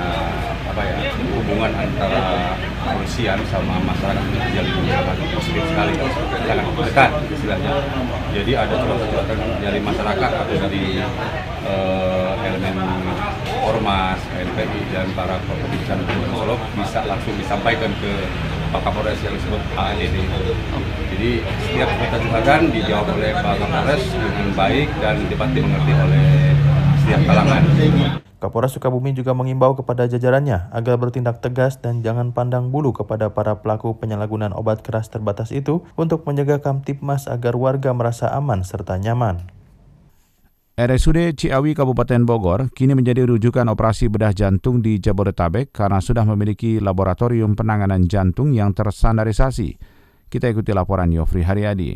apa 0.75 0.81
ya 0.83 0.97
hubungan 1.15 1.71
antara 1.79 2.23
kepolisian 2.59 3.39
sama 3.47 3.79
masyarakat 3.87 4.19
menjadi 4.35 4.71
sangat 4.83 5.17
positif 5.31 5.63
sekali, 5.71 5.93
sangat 5.95 6.67
dekat 6.75 7.09
istilahnya. 7.31 7.71
Jadi 8.35 8.51
ada 8.51 8.75
curhatan 8.83 9.39
dari 9.63 9.79
masyarakat 9.79 10.31
atau 10.43 10.55
dari 10.59 10.99
uh, 11.63 12.35
ormas, 13.95 14.19
NPI 14.35 14.91
dan 14.91 15.07
para 15.15 15.39
kepolisian 15.39 16.03
Solo 16.35 16.59
bisa 16.75 16.99
langsung 17.07 17.31
disampaikan 17.39 17.87
ke 18.03 18.11
Pak 18.75 18.81
Kapolres 18.83 19.19
yang 19.23 19.31
disebut 19.39 19.61
AADD. 19.71 20.15
Jadi 21.15 21.31
setiap 21.63 21.89
kita 21.95 22.17
curhatan 22.27 22.61
dijawab 22.75 23.07
oleh 23.15 23.31
Pak 23.31 23.55
Kapolres 23.55 24.03
dengan 24.11 24.47
baik 24.51 24.89
dan 24.99 25.15
dapat 25.31 25.49
dimengerti 25.55 25.91
oleh 25.95 26.27
setiap 26.99 27.21
kalangan. 27.23 27.63
Kapolres 28.35 28.75
Sukabumi 28.75 29.15
juga 29.15 29.31
mengimbau 29.31 29.79
kepada 29.79 30.11
jajarannya 30.11 30.67
agar 30.75 30.99
bertindak 30.99 31.39
tegas 31.39 31.79
dan 31.79 32.03
jangan 32.03 32.35
pandang 32.35 32.67
bulu 32.75 32.91
kepada 32.91 33.31
para 33.31 33.63
pelaku 33.63 33.95
penyalahgunaan 33.95 34.51
obat 34.51 34.83
keras 34.83 35.07
terbatas 35.07 35.55
itu 35.55 35.87
untuk 35.95 36.27
menjaga 36.27 36.59
Kamtipmas 36.59 37.31
agar 37.31 37.55
warga 37.55 37.95
merasa 37.95 38.27
aman 38.35 38.59
serta 38.67 38.99
nyaman. 38.99 39.54
RSUD 40.75 41.39
Ciawi 41.39 41.71
Kabupaten 41.71 42.27
Bogor 42.27 42.67
kini 42.67 42.99
menjadi 42.99 43.23
rujukan 43.23 43.63
operasi 43.71 44.11
bedah 44.11 44.35
jantung 44.35 44.83
di 44.83 44.99
Jabodetabek 44.99 45.71
karena 45.71 46.03
sudah 46.03 46.27
memiliki 46.27 46.83
laboratorium 46.83 47.55
penanganan 47.55 48.03
jantung 48.11 48.51
yang 48.51 48.75
terstandarisasi. 48.75 49.79
Kita 50.27 50.51
ikuti 50.51 50.75
laporan 50.75 51.15
Yofri 51.15 51.47
Haryadi. 51.47 51.95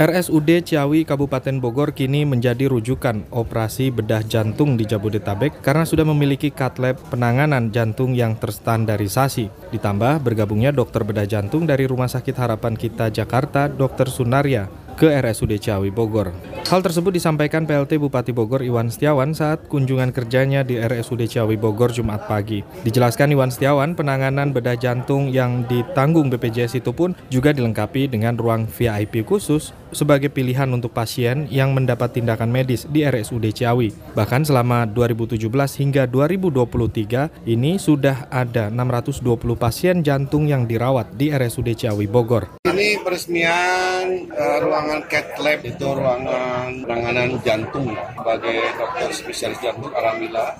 RSUD 0.00 0.64
Ciawi 0.64 1.04
Kabupaten 1.04 1.60
Bogor 1.60 1.92
kini 1.92 2.24
menjadi 2.24 2.72
rujukan 2.72 3.28
operasi 3.28 3.92
bedah 3.92 4.24
jantung 4.24 4.80
di 4.80 4.88
Jabodetabek 4.88 5.60
karena 5.60 5.84
sudah 5.84 6.08
memiliki 6.08 6.56
cut 6.56 6.80
lab 6.80 6.96
penanganan 7.12 7.68
jantung 7.68 8.16
yang 8.16 8.40
terstandarisasi. 8.40 9.76
Ditambah 9.76 10.24
bergabungnya 10.24 10.72
dokter 10.72 11.04
bedah 11.04 11.28
jantung 11.28 11.68
dari 11.68 11.84
Rumah 11.84 12.08
Sakit 12.08 12.32
Harapan 12.32 12.80
Kita 12.80 13.12
Jakarta, 13.12 13.68
Dr. 13.68 14.08
Sunaria, 14.08 14.72
ke 14.94 15.10
RSUD 15.10 15.58
Ciawi 15.58 15.90
Bogor. 15.90 16.30
Hal 16.64 16.80
tersebut 16.80 17.12
disampaikan 17.12 17.68
PLT 17.68 18.00
Bupati 18.00 18.32
Bogor 18.32 18.64
Iwan 18.64 18.88
Setiawan 18.88 19.36
saat 19.36 19.68
kunjungan 19.68 20.14
kerjanya 20.16 20.64
di 20.64 20.80
RSUD 20.80 21.28
Ciawi 21.28 21.60
Bogor 21.60 21.92
Jumat 21.92 22.24
pagi. 22.24 22.64
Dijelaskan 22.82 23.36
Iwan 23.36 23.52
Setiawan, 23.52 23.92
penanganan 23.92 24.54
bedah 24.54 24.78
jantung 24.78 25.28
yang 25.28 25.68
ditanggung 25.68 26.32
BPJS 26.32 26.80
itu 26.80 26.96
pun 26.96 27.12
juga 27.28 27.52
dilengkapi 27.52 28.08
dengan 28.08 28.38
ruang 28.38 28.64
VIP 28.64 29.28
khusus 29.28 29.76
sebagai 29.94 30.28
pilihan 30.28 30.68
untuk 30.74 30.92
pasien 30.92 31.46
yang 31.48 31.72
mendapat 31.72 32.18
tindakan 32.18 32.50
medis 32.50 32.84
di 32.90 33.06
RSUD 33.06 33.54
Ciawi. 33.54 33.94
Bahkan 34.12 34.44
selama 34.44 34.84
2017 34.90 35.40
hingga 35.80 36.04
2023 36.10 37.48
ini 37.48 37.78
sudah 37.80 38.28
ada 38.28 38.68
620 38.68 39.24
pasien 39.54 40.02
jantung 40.02 40.50
yang 40.50 40.66
dirawat 40.66 41.14
di 41.14 41.30
RSUD 41.30 41.72
Ciawi 41.78 42.10
Bogor. 42.10 42.60
Ini 42.66 42.98
peresmian 43.06 44.26
uh, 44.34 44.58
ruangan 44.58 45.06
cat 45.06 45.38
lab 45.38 45.62
itu 45.62 45.86
ruangan 45.86 46.82
penanganan 46.82 47.38
jantung 47.46 47.86
ya. 47.94 48.02
Sebagai 48.18 48.58
dokter 48.74 49.08
spesialis 49.14 49.58
jantung 49.62 49.94
alhamdulillah 49.94 50.50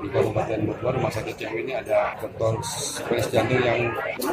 di 0.00 0.08
Kabupaten 0.08 0.60
Bogor 0.64 0.92
Rumah 0.96 1.12
Sakit 1.12 1.36
Ciawi 1.36 1.60
ini 1.68 1.76
ada 1.76 2.16
dokter 2.16 2.56
spesialis 2.64 3.28
jantung 3.28 3.60
yang 3.60 3.80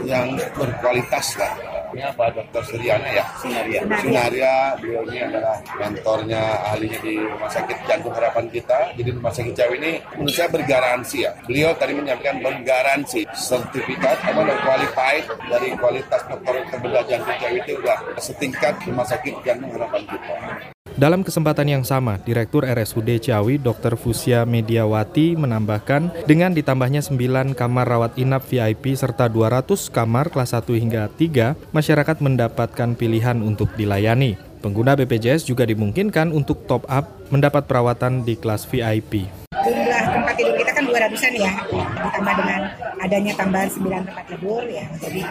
yang 0.07 0.27
berkualitas 0.55 1.35
lah. 1.35 1.51
Ini 1.89 2.05
apa 2.05 2.29
dokter 2.31 2.61
Suryana 2.69 3.09
ya? 3.09 3.25
Sunaria. 3.41 3.81
Sunaria, 3.81 4.28
beliau 4.29 5.01
ini 5.09 5.19
adalah 5.25 5.57
mentornya 5.77 6.41
ahlinya 6.69 6.99
di 7.01 7.13
Rumah 7.17 7.49
Sakit 7.49 7.77
Jantung 7.89 8.13
Harapan 8.13 8.45
kita. 8.53 8.93
Jadi 8.93 9.09
Rumah 9.15 9.33
Sakit 9.33 9.53
Ciawi 9.57 9.75
ini 9.81 9.91
menurut 10.15 10.35
saya 10.35 10.49
bergaransi 10.53 11.17
ya. 11.25 11.31
Beliau 11.45 11.71
tadi 11.75 11.93
menyampaikan 11.97 12.37
bergaransi 12.39 13.25
sertifikat 13.33 14.17
apa 14.23 14.41
qualified 14.63 15.25
dari 15.49 15.69
kualitas 15.77 16.21
dokter 16.29 16.55
terbedah 16.69 17.03
jantung 17.09 17.37
Ciawi 17.41 17.57
itu 17.65 17.71
sudah 17.81 17.97
setingkat 18.21 18.73
Rumah 18.85 19.05
Sakit 19.07 19.35
Jantung 19.41 19.71
Harapan 19.73 20.03
kita. 20.05 20.78
Dalam 20.99 21.23
kesempatan 21.23 21.63
yang 21.63 21.87
sama, 21.87 22.19
Direktur 22.19 22.67
RSUD 22.67 23.23
Ciawi 23.23 23.55
Dr. 23.55 23.95
Fusia 23.95 24.43
Mediawati 24.43 25.39
menambahkan 25.39 26.27
dengan 26.27 26.51
ditambahnya 26.51 26.99
9 26.99 27.55
kamar 27.55 27.87
rawat 27.87 28.19
inap 28.19 28.43
VIP 28.43 28.99
serta 28.99 29.31
200 29.31 29.79
kamar 29.95 30.27
kelas 30.27 30.51
1 30.51 30.67
hingga 30.75 31.07
3, 31.07 31.55
masyarakat 31.71 32.19
mendapatkan 32.19 32.99
pilihan 32.99 33.39
untuk 33.39 33.71
dilayani. 33.79 34.35
Pengguna 34.59 34.99
BPJS 34.99 35.47
juga 35.47 35.63
dimungkinkan 35.63 36.35
untuk 36.35 36.67
top 36.67 36.83
up 36.91 37.07
mendapat 37.31 37.63
perawatan 37.63 38.27
di 38.27 38.35
kelas 38.35 38.67
VIP. 38.67 39.31
Jumlah 39.55 40.03
tempat 40.03 40.35
tidur 40.35 40.51
kita 40.59 40.71
kan 40.75 40.83
200-an 40.83 41.33
ya, 41.39 41.51
ditambah 41.95 42.33
dengan 42.43 42.61
adanya 42.99 43.33
tambahan 43.35 43.69
9 43.71 44.07
tempat 44.07 44.25
tidur 44.27 44.63
ya, 44.67 44.85
jadi 44.99 45.21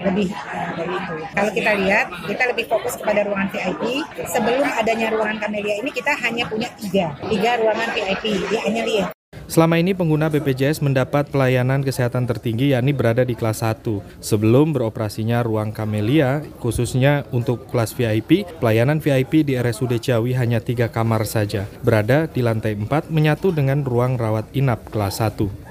lebih 0.00 0.28
uh, 0.30 0.70
dari 0.78 0.94
itu. 0.94 1.14
Kalau 1.34 1.50
kita 1.52 1.70
lihat, 1.82 2.06
kita 2.26 2.42
lebih 2.54 2.64
fokus 2.70 2.94
kepada 2.96 3.20
ruangan 3.26 3.48
VIP. 3.50 3.82
Sebelum 4.30 4.66
adanya 4.66 5.06
ruangan 5.12 5.38
Camellia 5.42 5.76
ini 5.82 5.90
kita 5.90 6.12
hanya 6.22 6.46
punya 6.46 6.70
tiga, 6.78 7.12
tiga 7.26 7.50
ruangan 7.60 7.88
VIP 7.92 8.24
di 8.46 8.56
Anyelia. 8.62 9.06
Selama 9.46 9.78
ini 9.78 9.94
pengguna 9.94 10.26
BPJS 10.26 10.82
mendapat 10.82 11.30
pelayanan 11.30 11.78
kesehatan 11.86 12.26
tertinggi 12.26 12.74
yakni 12.74 12.90
berada 12.90 13.22
di 13.22 13.38
kelas 13.38 13.62
1. 13.62 14.02
Sebelum 14.18 14.74
beroperasinya 14.74 15.38
ruang 15.46 15.70
Camellia, 15.70 16.42
khususnya 16.58 17.22
untuk 17.30 17.70
kelas 17.70 17.94
VIP, 17.94 18.42
pelayanan 18.58 18.98
VIP 18.98 19.46
di 19.46 19.54
RSUD 19.54 20.02
Ciawi 20.02 20.34
hanya 20.34 20.58
tiga 20.58 20.90
kamar 20.90 21.22
saja, 21.30 21.70
berada 21.86 22.26
di 22.26 22.42
lantai 22.42 22.74
4 22.74 23.14
menyatu 23.14 23.54
dengan 23.54 23.86
ruang 23.86 24.18
rawat 24.18 24.50
inap 24.50 24.82
kelas 24.90 25.22
1. 25.22 25.65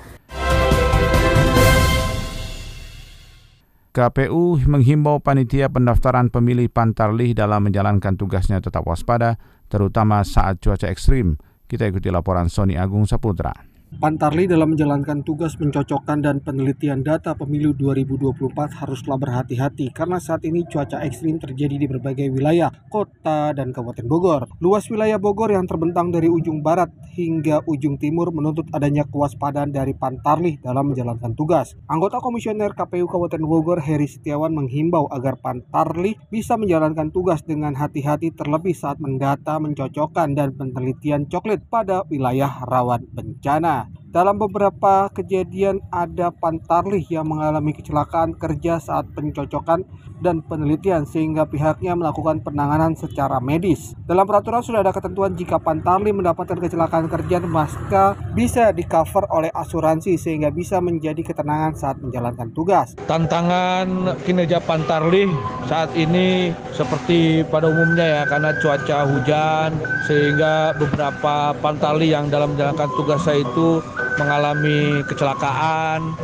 KPU 3.95 4.59
menghimbau 4.67 5.23
panitia 5.23 5.71
pendaftaran 5.71 6.27
pemilih 6.27 6.67
Pantarlih 6.67 7.31
dalam 7.31 7.63
menjalankan 7.63 8.19
tugasnya 8.19 8.59
tetap 8.59 8.83
waspada, 8.83 9.39
terutama 9.71 10.19
saat 10.27 10.59
cuaca 10.59 10.91
ekstrim. 10.91 11.39
Kita 11.63 11.87
ikuti 11.87 12.11
laporan 12.11 12.51
Sony 12.51 12.75
Agung 12.75 13.07
Saputra. 13.07 13.74
Pantarli 13.95 14.43
dalam 14.43 14.75
menjalankan 14.75 15.23
tugas 15.23 15.55
mencocokkan 15.55 16.19
dan 16.19 16.43
penelitian 16.43 16.99
data 16.99 17.31
pemilu 17.31 17.71
2024 17.73 18.83
haruslah 18.83 19.17
berhati-hati 19.17 19.95
karena 19.95 20.19
saat 20.19 20.43
ini 20.43 20.67
cuaca 20.67 20.99
ekstrim 21.01 21.39
terjadi 21.39 21.79
di 21.79 21.87
berbagai 21.87 22.27
wilayah, 22.27 22.69
kota, 22.91 23.55
dan 23.55 23.71
Kabupaten 23.71 24.05
Bogor. 24.05 24.41
Luas 24.59 24.91
wilayah 24.91 25.15
Bogor 25.15 25.55
yang 25.55 25.63
terbentang 25.63 26.11
dari 26.11 26.27
ujung 26.27 26.59
barat 26.59 26.91
hingga 27.15 27.63
ujung 27.65 27.95
timur 27.95 28.35
menuntut 28.35 28.67
adanya 28.75 29.07
kewaspadaan 29.07 29.71
dari 29.71 29.95
Pantarli 29.95 30.59
dalam 30.59 30.91
menjalankan 30.91 31.31
tugas. 31.31 31.73
Anggota 31.87 32.19
Komisioner 32.19 32.75
KPU 32.75 33.07
Kabupaten 33.07 33.43
Bogor 33.47 33.79
Heri 33.79 34.11
Setiawan 34.11 34.51
menghimbau 34.51 35.07
agar 35.07 35.39
Pantarli 35.39 36.19
bisa 36.27 36.59
menjalankan 36.59 37.15
tugas 37.15 37.41
dengan 37.47 37.77
hati-hati 37.79 38.35
terlebih 38.35 38.75
saat 38.75 38.99
mendata, 38.99 39.55
mencocokkan, 39.57 40.35
dan 40.35 40.51
penelitian 40.53 41.31
coklat 41.31 41.63
pada 41.71 42.03
wilayah 42.11 42.63
rawan 42.67 43.07
bencana 43.11 43.74
kita 43.83 44.04
dalam 44.15 44.39
beberapa 44.39 45.11
kejadian 45.11 45.83
ada 45.91 46.31
pantarlih 46.31 47.03
yang 47.11 47.27
mengalami 47.27 47.75
kecelakaan 47.75 48.31
kerja 48.39 48.79
saat 48.79 49.11
pencocokan 49.11 49.83
dan 50.23 50.39
penelitian 50.39 51.03
sehingga 51.03 51.43
pihaknya 51.43 51.99
melakukan 51.99 52.39
penanganan 52.39 52.95
secara 52.95 53.43
medis. 53.43 53.91
Dalam 54.07 54.23
peraturan 54.23 54.63
sudah 54.63 54.87
ada 54.87 54.95
ketentuan 54.95 55.35
jika 55.35 55.59
pantarlih 55.59 56.15
mendapatkan 56.15 56.55
kecelakaan 56.55 57.11
kerja 57.11 57.43
maka 57.43 58.15
bisa 58.31 58.71
di 58.71 58.87
cover 58.87 59.27
oleh 59.27 59.51
asuransi 59.51 60.15
sehingga 60.15 60.47
bisa 60.47 60.79
menjadi 60.79 61.19
ketenangan 61.19 61.75
saat 61.75 61.99
menjalankan 61.99 62.55
tugas. 62.55 62.95
Tantangan 63.11 64.15
kinerja 64.23 64.63
pantarlih 64.63 65.27
saat 65.67 65.91
ini 65.91 66.55
seperti 66.71 67.43
pada 67.51 67.67
umumnya 67.67 68.23
ya 68.23 68.23
karena 68.31 68.55
cuaca 68.63 68.97
hujan 69.11 69.75
sehingga 70.07 70.71
beberapa 70.79 71.51
pantarlih 71.59 72.15
yang 72.15 72.31
dalam 72.31 72.55
menjalankan 72.55 72.87
tugasnya 72.95 73.43
itu 73.43 73.83
mengalami 74.17 75.03
kecelakaan, 75.07 76.15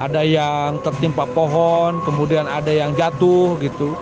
ada 0.00 0.22
yang 0.24 0.80
tertimpa 0.80 1.28
pohon, 1.30 2.00
kemudian 2.02 2.48
ada 2.48 2.70
yang 2.72 2.96
jatuh 2.96 3.58
gitu. 3.60 3.94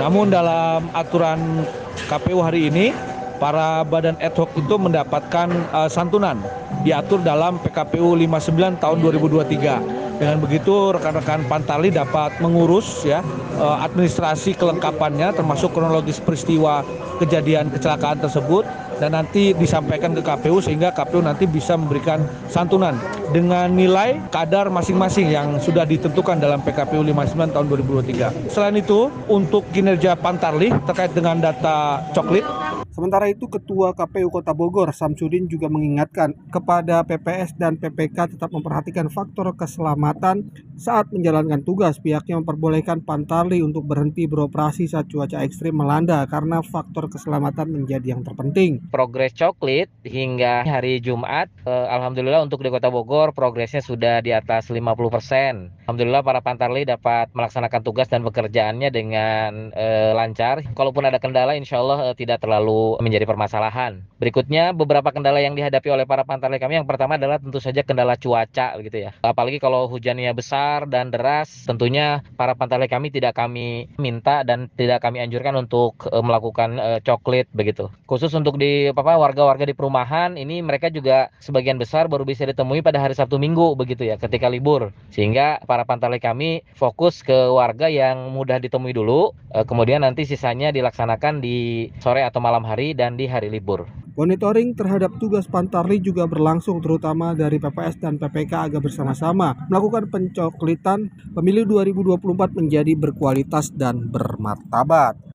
Namun 0.00 0.32
dalam 0.32 0.88
aturan 0.96 1.68
KPU 2.08 2.40
hari 2.40 2.72
ini, 2.72 2.96
para 3.36 3.84
badan 3.84 4.16
ad 4.24 4.34
hoc 4.38 4.48
itu 4.56 4.74
mendapatkan 4.80 5.52
uh, 5.74 5.90
santunan 5.90 6.40
diatur 6.86 7.20
dalam 7.20 7.60
PKPU 7.60 8.16
59 8.16 8.80
tahun 8.80 8.96
2023. 9.04 10.04
Dengan 10.14 10.38
begitu 10.38 10.94
rekan-rekan 10.94 11.42
Pantali 11.50 11.90
dapat 11.90 12.38
mengurus 12.38 13.02
ya 13.02 13.18
eh, 13.58 13.78
administrasi 13.82 14.54
kelengkapannya 14.54 15.34
termasuk 15.34 15.74
kronologis 15.74 16.22
peristiwa 16.22 16.86
kejadian 17.18 17.66
kecelakaan 17.74 18.22
tersebut 18.22 18.62
dan 18.98 19.16
nanti 19.16 19.54
disampaikan 19.54 20.14
ke 20.14 20.22
KPU 20.22 20.58
sehingga 20.62 20.94
KPU 20.94 21.22
nanti 21.22 21.44
bisa 21.48 21.74
memberikan 21.78 22.22
santunan 22.50 22.98
dengan 23.34 23.72
nilai 23.72 24.22
kadar 24.30 24.70
masing-masing 24.70 25.30
yang 25.30 25.58
sudah 25.58 25.82
ditentukan 25.82 26.38
dalam 26.38 26.62
PKPU 26.62 27.02
59 27.02 27.54
tahun 27.54 27.66
2023. 27.70 28.52
Selain 28.52 28.76
itu, 28.78 29.10
untuk 29.26 29.66
kinerja 29.74 30.14
Pantarlih 30.14 30.70
terkait 30.86 31.10
dengan 31.12 31.42
data 31.42 32.04
coklit 32.14 32.46
Sementara 32.94 33.26
itu, 33.26 33.50
Ketua 33.50 33.90
KPU 33.90 34.30
Kota 34.30 34.54
Bogor, 34.54 34.94
Samsudin 34.94 35.50
juga 35.50 35.66
mengingatkan 35.66 36.30
kepada 36.46 37.02
PPS 37.02 37.58
dan 37.58 37.74
PPK 37.74 38.38
tetap 38.38 38.54
memperhatikan 38.54 39.10
faktor 39.10 39.50
keselamatan 39.58 40.46
saat 40.78 41.10
menjalankan 41.10 41.66
tugas. 41.66 41.98
Pihaknya 41.98 42.38
memperbolehkan 42.38 43.02
Pantarli 43.02 43.66
untuk 43.66 43.82
berhenti 43.90 44.30
beroperasi 44.30 44.86
saat 44.86 45.10
cuaca 45.10 45.42
ekstrim 45.42 45.74
melanda 45.74 46.22
karena 46.30 46.62
faktor 46.62 47.10
keselamatan 47.10 47.74
menjadi 47.74 48.14
yang 48.14 48.22
terpenting. 48.22 48.83
Progres 48.92 49.32
coklit 49.32 49.88
hingga 50.04 50.64
hari 50.64 51.00
Jumat, 51.00 51.48
eh, 51.64 51.86
Alhamdulillah 51.88 52.44
untuk 52.44 52.60
di 52.60 52.68
Kota 52.68 52.92
Bogor 52.92 53.32
progresnya 53.32 53.80
sudah 53.80 54.20
di 54.20 54.30
atas 54.34 54.68
50%. 54.68 55.72
Alhamdulillah 55.88 56.24
para 56.24 56.40
Pantarli 56.44 56.84
dapat 56.84 57.32
melaksanakan 57.32 57.80
tugas 57.80 58.08
dan 58.08 58.20
pekerjaannya 58.24 58.88
dengan 58.92 59.72
eh, 59.72 60.12
lancar. 60.12 60.64
Kalaupun 60.76 61.08
ada 61.08 61.16
kendala, 61.22 61.56
insya 61.56 61.80
Allah 61.80 62.12
eh, 62.12 62.16
tidak 62.16 62.44
terlalu 62.44 63.00
menjadi 63.00 63.24
permasalahan. 63.24 64.04
Berikutnya 64.20 64.76
beberapa 64.76 65.12
kendala 65.12 65.40
yang 65.40 65.56
dihadapi 65.56 65.88
oleh 65.88 66.04
para 66.04 66.26
pantarlih 66.26 66.60
kami 66.60 66.80
yang 66.80 66.88
pertama 66.88 67.16
adalah 67.16 67.40
tentu 67.40 67.62
saja 67.62 67.80
kendala 67.86 68.18
cuaca 68.18 68.76
gitu 68.82 68.98
ya. 68.98 69.14
Apalagi 69.22 69.62
kalau 69.62 69.86
hujannya 69.88 70.32
besar 70.34 70.90
dan 70.90 71.14
deras, 71.14 71.64
tentunya 71.64 72.20
para 72.34 72.58
pantarlih 72.58 72.90
kami 72.90 73.14
tidak 73.14 73.36
kami 73.38 73.88
minta 73.96 74.42
dan 74.42 74.66
tidak 74.74 75.00
kami 75.04 75.22
anjurkan 75.22 75.54
untuk 75.54 75.96
uh, 76.10 76.24
melakukan 76.24 76.76
uh, 76.80 76.98
coklit 77.00 77.46
begitu. 77.54 77.86
Khusus 78.08 78.32
untuk 78.34 78.56
di 78.58 78.73
apa 78.94 79.18
warga-warga 79.18 79.66
di 79.66 79.74
perumahan 79.74 80.38
ini 80.38 80.62
mereka 80.62 80.86
juga 80.92 81.34
sebagian 81.42 81.82
besar 81.82 82.06
baru 82.06 82.22
bisa 82.22 82.46
ditemui 82.46 82.78
pada 82.78 83.02
hari 83.02 83.18
Sabtu 83.18 83.42
Minggu 83.42 83.74
begitu 83.74 84.06
ya 84.06 84.20
ketika 84.20 84.46
libur. 84.46 84.94
Sehingga 85.10 85.58
para 85.66 85.82
pantarlih 85.82 86.22
kami 86.22 86.62
fokus 86.78 87.26
ke 87.26 87.50
warga 87.50 87.90
yang 87.90 88.30
mudah 88.30 88.62
ditemui 88.62 88.94
dulu, 88.94 89.34
uh, 89.56 89.66
kemudian 89.66 90.06
nanti 90.06 90.28
sisanya 90.28 90.70
dilaksanakan 90.70 91.42
di 91.42 91.88
sore 91.98 92.22
atau 92.22 92.38
malam 92.38 92.62
hari 92.62 92.84
hari 92.84 92.92
dan 92.92 93.14
di 93.16 93.24
hari 93.24 93.48
libur. 93.48 93.88
Monitoring 94.14 94.76
terhadap 94.76 95.16
tugas 95.18 95.48
Pantarli 95.48 95.98
juga 96.02 96.28
berlangsung 96.28 96.78
terutama 96.84 97.32
dari 97.32 97.62
PPS 97.62 97.98
dan 98.02 98.20
PPK 98.20 98.70
agar 98.70 98.80
bersama-sama 98.82 99.54
melakukan 99.72 100.06
pencoklitan 100.12 101.10
pemilu 101.34 101.66
2024 101.66 102.58
menjadi 102.58 102.92
berkualitas 102.94 103.72
dan 103.74 104.10
bermartabat. 104.12 105.33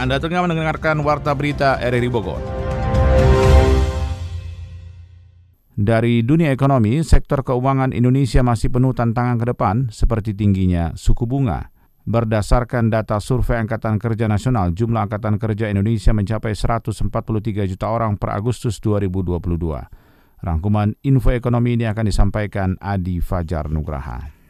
Anda 0.00 0.16
tengah 0.20 0.44
mendengarkan 0.48 1.00
Warta 1.04 1.36
Berita 1.36 1.76
RRI 1.80 2.08
Bogor. 2.08 2.40
Dari 5.72 6.20
dunia 6.22 6.52
ekonomi, 6.52 7.00
sektor 7.00 7.40
keuangan 7.42 7.96
Indonesia 7.96 8.44
masih 8.44 8.68
penuh 8.68 8.92
tantangan 8.92 9.40
ke 9.40 9.56
depan 9.56 9.88
seperti 9.88 10.36
tingginya 10.36 10.92
suku 10.94 11.24
bunga, 11.24 11.72
Berdasarkan 12.02 12.90
data 12.90 13.22
Survei 13.22 13.62
Angkatan 13.62 13.94
Kerja 13.94 14.26
Nasional, 14.26 14.74
jumlah 14.74 15.06
Angkatan 15.06 15.38
Kerja 15.38 15.70
Indonesia 15.70 16.10
mencapai 16.10 16.50
143 16.50 17.70
juta 17.70 17.86
orang 17.86 18.18
per 18.18 18.34
Agustus 18.34 18.82
2022. 18.82 19.38
Rangkuman 20.42 20.98
info 21.06 21.30
ekonomi 21.30 21.78
ini 21.78 21.86
akan 21.86 22.10
disampaikan 22.10 22.74
Adi 22.82 23.22
Fajar 23.22 23.70
Nugraha. 23.70 24.41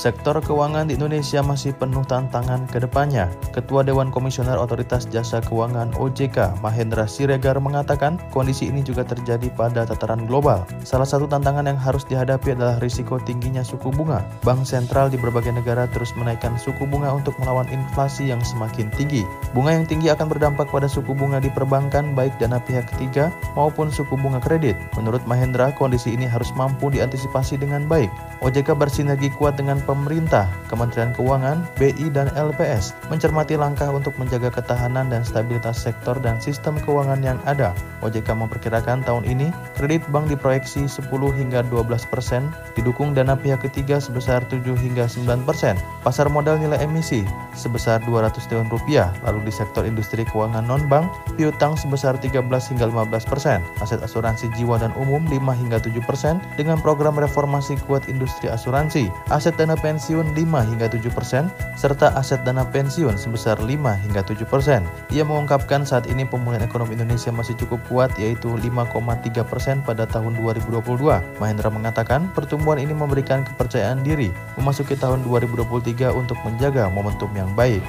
Sektor 0.00 0.40
keuangan 0.40 0.88
di 0.88 0.96
Indonesia 0.96 1.44
masih 1.44 1.76
penuh 1.76 2.00
tantangan 2.08 2.64
ke 2.72 2.80
depannya. 2.80 3.28
Ketua 3.52 3.84
Dewan 3.84 4.08
Komisioner 4.08 4.56
Otoritas 4.56 5.04
Jasa 5.12 5.44
Keuangan 5.44 5.92
OJK, 5.92 6.56
Mahendra 6.64 7.04
Siregar 7.04 7.60
mengatakan 7.60 8.16
kondisi 8.32 8.72
ini 8.72 8.80
juga 8.80 9.04
terjadi 9.04 9.52
pada 9.52 9.84
tataran 9.84 10.24
global. 10.24 10.64
Salah 10.88 11.04
satu 11.04 11.28
tantangan 11.28 11.68
yang 11.68 11.76
harus 11.76 12.08
dihadapi 12.08 12.56
adalah 12.56 12.80
risiko 12.80 13.20
tingginya 13.20 13.60
suku 13.60 13.92
bunga. 13.92 14.24
Bank 14.40 14.64
sentral 14.64 15.12
di 15.12 15.20
berbagai 15.20 15.52
negara 15.52 15.84
terus 15.92 16.16
menaikkan 16.16 16.56
suku 16.56 16.88
bunga 16.88 17.12
untuk 17.12 17.36
melawan 17.36 17.68
inflasi 17.68 18.32
yang 18.32 18.40
semakin 18.40 18.88
tinggi. 18.96 19.28
Bunga 19.52 19.76
yang 19.76 19.84
tinggi 19.84 20.08
akan 20.08 20.32
berdampak 20.32 20.72
pada 20.72 20.88
suku 20.88 21.12
bunga 21.12 21.44
di 21.44 21.52
perbankan 21.52 22.16
baik 22.16 22.32
dana 22.40 22.56
pihak 22.56 22.88
ketiga 22.96 23.28
maupun 23.52 23.92
suku 23.92 24.16
bunga 24.16 24.40
kredit. 24.40 24.80
Menurut 24.96 25.20
Mahendra, 25.28 25.76
kondisi 25.76 26.16
ini 26.16 26.24
harus 26.24 26.48
mampu 26.56 26.88
diantisipasi 26.88 27.60
dengan 27.60 27.84
baik. 27.84 28.08
OJK 28.40 28.72
bersinergi 28.80 29.28
kuat 29.36 29.60
dengan 29.60 29.76
pemerintah, 29.90 30.46
Kementerian 30.70 31.10
Keuangan, 31.10 31.66
BI, 31.74 32.06
dan 32.14 32.30
LPS 32.38 32.94
mencermati 33.10 33.58
langkah 33.58 33.90
untuk 33.90 34.14
menjaga 34.22 34.54
ketahanan 34.54 35.10
dan 35.10 35.26
stabilitas 35.26 35.82
sektor 35.82 36.14
dan 36.22 36.38
sistem 36.38 36.78
keuangan 36.78 37.18
yang 37.18 37.42
ada. 37.42 37.74
OJK 38.06 38.38
memperkirakan 38.38 39.02
tahun 39.02 39.26
ini 39.26 39.50
kredit 39.74 40.06
bank 40.14 40.30
diproyeksi 40.30 40.86
10 40.86 41.10
hingga 41.10 41.66
12 41.66 42.06
persen, 42.06 42.46
didukung 42.78 43.12
dana 43.18 43.34
pihak 43.34 43.66
ketiga 43.66 43.98
sebesar 43.98 44.46
7 44.46 44.62
hingga 44.78 45.10
9 45.10 45.42
persen, 45.42 45.74
pasar 46.06 46.30
modal 46.30 46.62
nilai 46.62 46.78
emisi 46.86 47.26
sebesar 47.58 47.98
200 48.06 48.38
triliun 48.46 48.70
rupiah, 48.70 49.10
lalu 49.26 49.50
di 49.50 49.52
sektor 49.52 49.82
industri 49.82 50.22
keuangan 50.22 50.64
non-bank, 50.64 51.10
piutang 51.34 51.74
sebesar 51.74 52.14
13 52.16 52.46
hingga 52.46 52.86
15 52.86 53.26
persen, 53.26 53.58
aset 53.82 53.98
asuransi 54.00 54.46
jiwa 54.54 54.78
dan 54.78 54.94
umum 54.94 55.26
5 55.26 55.60
hingga 55.60 55.82
7 55.82 55.98
persen, 56.06 56.38
dengan 56.54 56.78
program 56.78 57.18
reformasi 57.18 57.74
kuat 57.84 58.06
industri 58.06 58.46
asuransi, 58.46 59.10
aset 59.34 59.56
dana 59.70 59.78
pensiun 59.86 60.34
5 60.34 60.66
hingga 60.66 60.90
7 60.90 61.14
persen, 61.14 61.46
serta 61.78 62.10
aset 62.18 62.42
dana 62.42 62.66
pensiun 62.66 63.14
sebesar 63.14 63.54
5 63.62 63.70
hingga 64.02 64.26
7 64.26 64.42
persen. 64.42 64.82
Ia 65.14 65.22
mengungkapkan 65.22 65.86
saat 65.86 66.10
ini 66.10 66.26
pemulihan 66.26 66.66
ekonomi 66.66 66.98
Indonesia 66.98 67.30
masih 67.30 67.54
cukup 67.54 67.78
kuat 67.86 68.10
yaitu 68.18 68.50
5,3 68.50 69.46
persen 69.46 69.78
pada 69.86 70.10
tahun 70.10 70.34
2022. 70.42 71.22
Mahendra 71.38 71.70
mengatakan 71.70 72.26
pertumbuhan 72.34 72.82
ini 72.82 72.90
memberikan 72.90 73.46
kepercayaan 73.46 74.02
diri 74.02 74.34
memasuki 74.58 74.98
tahun 74.98 75.22
2023 75.22 76.10
untuk 76.18 76.34
menjaga 76.42 76.90
momentum 76.90 77.30
yang 77.38 77.54
baik. 77.54 77.86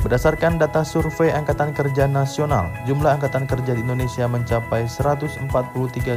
Berdasarkan 0.00 0.56
data 0.56 0.80
survei 0.80 1.28
Angkatan 1.28 1.76
Kerja 1.76 2.08
Nasional, 2.08 2.72
jumlah 2.88 3.20
Angkatan 3.20 3.44
Kerja 3.44 3.76
di 3.76 3.84
Indonesia 3.84 4.24
mencapai 4.24 4.88
143 4.88 5.44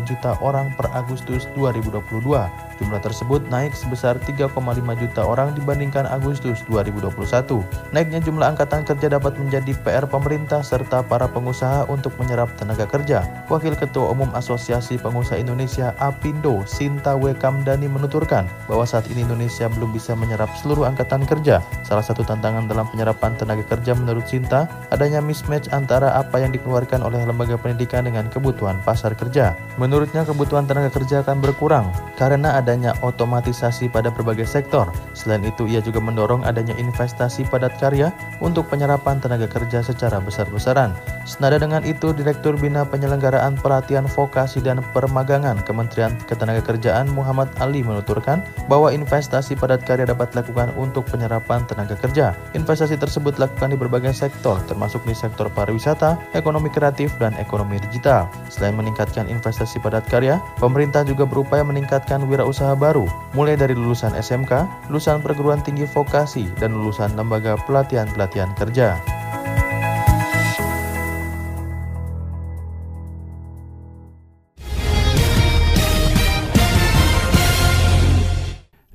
juta 0.07 0.39
orang 0.39 0.71
per 0.79 0.87
Agustus 0.95 1.51
2022. 1.51 2.72
Jumlah 2.81 3.01
tersebut 3.01 3.45
naik 3.49 3.77
sebesar 3.77 4.17
3,5 4.17 4.49
juta 4.97 5.21
orang 5.21 5.53
dibandingkan 5.53 6.09
Agustus 6.09 6.63
2021. 6.71 7.61
Naiknya 7.91 8.19
jumlah 8.23 8.55
angkatan 8.55 8.85
kerja 8.87 9.07
dapat 9.11 9.37
menjadi 9.37 9.75
PR 9.83 10.05
pemerintah 10.07 10.61
serta 10.63 11.03
para 11.05 11.29
pengusaha 11.29 11.85
untuk 11.91 12.15
menyerap 12.21 12.49
tenaga 12.55 12.87
kerja. 12.89 13.25
Wakil 13.51 13.75
Ketua 13.75 14.13
Umum 14.13 14.31
Asosiasi 14.33 14.95
Pengusaha 14.95 15.35
Indonesia 15.35 15.91
APindo, 15.99 16.63
Sinta 16.63 17.13
Wekamdani 17.19 17.91
menuturkan 17.91 18.47
bahwa 18.65 18.87
saat 18.87 19.05
ini 19.11 19.27
Indonesia 19.27 19.67
belum 19.67 19.91
bisa 19.91 20.15
menyerap 20.15 20.49
seluruh 20.63 20.87
angkatan 20.87 21.27
kerja. 21.27 21.59
Salah 21.83 22.05
satu 22.05 22.23
tantangan 22.23 22.65
dalam 22.71 22.87
penyerapan 22.89 23.35
tenaga 23.35 23.67
kerja 23.67 23.91
menurut 23.93 24.23
Sinta 24.23 24.65
adanya 24.89 25.19
mismatch 25.19 25.67
antara 25.75 26.15
apa 26.15 26.39
yang 26.39 26.55
dikeluarkan 26.55 27.03
oleh 27.03 27.19
lembaga 27.27 27.59
pendidikan 27.59 28.07
dengan 28.07 28.31
kebutuhan 28.31 28.79
pasar 28.87 29.11
kerja. 29.13 29.51
Menurutnya 29.75 30.23
kebutuhan 30.23 30.63
tenaga 30.63 30.87
kerja 30.93 31.25
akan 31.25 31.43
berkurang 31.43 31.91
karena 32.15 32.55
ada 32.55 32.62
adanya 32.63 32.95
otomatisasi 33.03 33.91
pada 33.91 34.07
berbagai 34.07 34.47
sektor. 34.47 34.87
Selain 35.11 35.43
itu, 35.43 35.67
ia 35.67 35.83
juga 35.83 35.99
mendorong 35.99 36.47
adanya 36.47 36.71
investasi 36.79 37.43
padat 37.51 37.75
karya 37.75 38.15
untuk 38.39 38.71
penyerapan 38.71 39.19
tenaga 39.19 39.51
kerja 39.51 39.83
secara 39.83 40.23
besar-besaran. 40.23 40.95
Senada 41.27 41.59
dengan 41.59 41.83
itu, 41.83 42.15
Direktur 42.15 42.55
Bina 42.55 42.87
Penyelenggaraan 42.87 43.59
Pelatihan 43.59 44.07
Vokasi 44.07 44.63
dan 44.63 44.79
Permagangan 44.95 45.59
Kementerian 45.67 46.15
Ketenagakerjaan 46.23 47.11
Muhammad 47.11 47.51
Ali 47.59 47.83
menuturkan 47.83 48.39
bahwa 48.71 48.95
investasi 48.95 49.59
padat 49.59 49.83
karya 49.83 50.07
dapat 50.07 50.31
dilakukan 50.31 50.71
untuk 50.79 51.03
penyerapan 51.11 51.67
tenaga 51.67 51.99
kerja. 51.99 52.31
Investasi 52.55 52.95
tersebut 52.95 53.35
dilakukan 53.35 53.73
di 53.73 53.77
berbagai 53.77 54.15
sektor, 54.15 54.55
termasuk 54.71 55.03
di 55.03 55.11
sektor 55.11 55.51
pariwisata, 55.51 56.15
ekonomi 56.31 56.71
kreatif, 56.71 57.11
dan 57.19 57.35
ekonomi 57.35 57.81
digital. 57.89 58.31
Selain 58.47 58.77
meningkatkan 58.77 59.27
investasi 59.27 59.81
padat 59.81 60.05
karya, 60.07 60.37
pemerintah 60.61 61.01
juga 61.01 61.25
berupaya 61.25 61.65
meningkatkan 61.65 62.23
wirausaha 62.29 62.52
usaha 62.53 62.77
baru, 62.77 63.09
mulai 63.33 63.57
dari 63.57 63.73
lulusan 63.73 64.13
SMK, 64.13 64.85
lulusan 64.93 65.25
perguruan 65.25 65.65
tinggi 65.65 65.89
vokasi, 65.89 66.45
dan 66.61 66.77
lulusan 66.77 67.17
lembaga 67.17 67.57
pelatihan-pelatihan 67.65 68.53
kerja. 68.53 69.01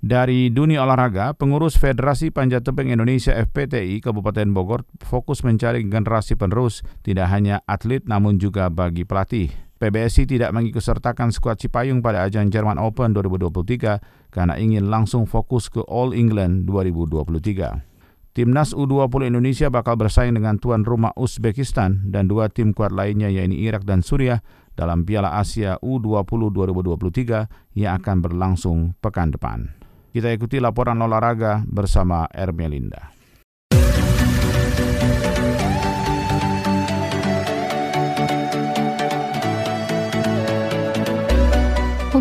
Dari 0.08 0.48
dunia 0.48 0.88
olahraga, 0.88 1.36
pengurus 1.36 1.76
Federasi 1.76 2.32
Panjat 2.32 2.64
Tebing 2.64 2.96
Indonesia 2.96 3.36
FPTI 3.36 4.00
Kabupaten 4.00 4.48
Bogor 4.56 4.88
fokus 5.04 5.44
mencari 5.44 5.84
generasi 5.84 6.32
penerus 6.32 6.80
tidak 7.04 7.28
hanya 7.28 7.60
atlet 7.68 8.00
namun 8.08 8.40
juga 8.40 8.72
bagi 8.72 9.04
pelatih. 9.04 9.67
PBSI 9.78 10.26
tidak 10.26 10.50
mengikutsertakan 10.50 11.30
skuad 11.30 11.62
Cipayung 11.62 12.02
pada 12.02 12.26
ajang 12.26 12.50
Jerman 12.50 12.82
Open 12.82 13.14
2023 13.14 14.34
karena 14.34 14.58
ingin 14.58 14.90
langsung 14.90 15.24
fokus 15.24 15.70
ke 15.70 15.78
All 15.86 16.10
England 16.10 16.66
2023. 16.66 17.88
Timnas 18.34 18.70
U20 18.70 19.34
Indonesia 19.34 19.66
bakal 19.66 19.98
bersaing 19.98 20.34
dengan 20.34 20.58
tuan 20.62 20.86
rumah 20.86 21.14
Uzbekistan 21.18 22.10
dan 22.10 22.30
dua 22.30 22.46
tim 22.46 22.70
kuat 22.70 22.94
lainnya 22.94 23.30
yaitu 23.30 23.54
Irak 23.66 23.82
dan 23.82 24.02
Suriah 24.02 24.42
dalam 24.78 25.02
Piala 25.02 25.38
Asia 25.38 25.74
U20 25.82 26.54
2023 26.54 27.74
yang 27.74 27.98
akan 27.98 28.16
berlangsung 28.22 28.94
pekan 29.02 29.34
depan. 29.34 29.74
Kita 30.14 30.30
ikuti 30.30 30.62
laporan 30.62 31.02
olahraga 31.02 31.66
bersama 31.66 32.30
Ermelinda. 32.30 33.10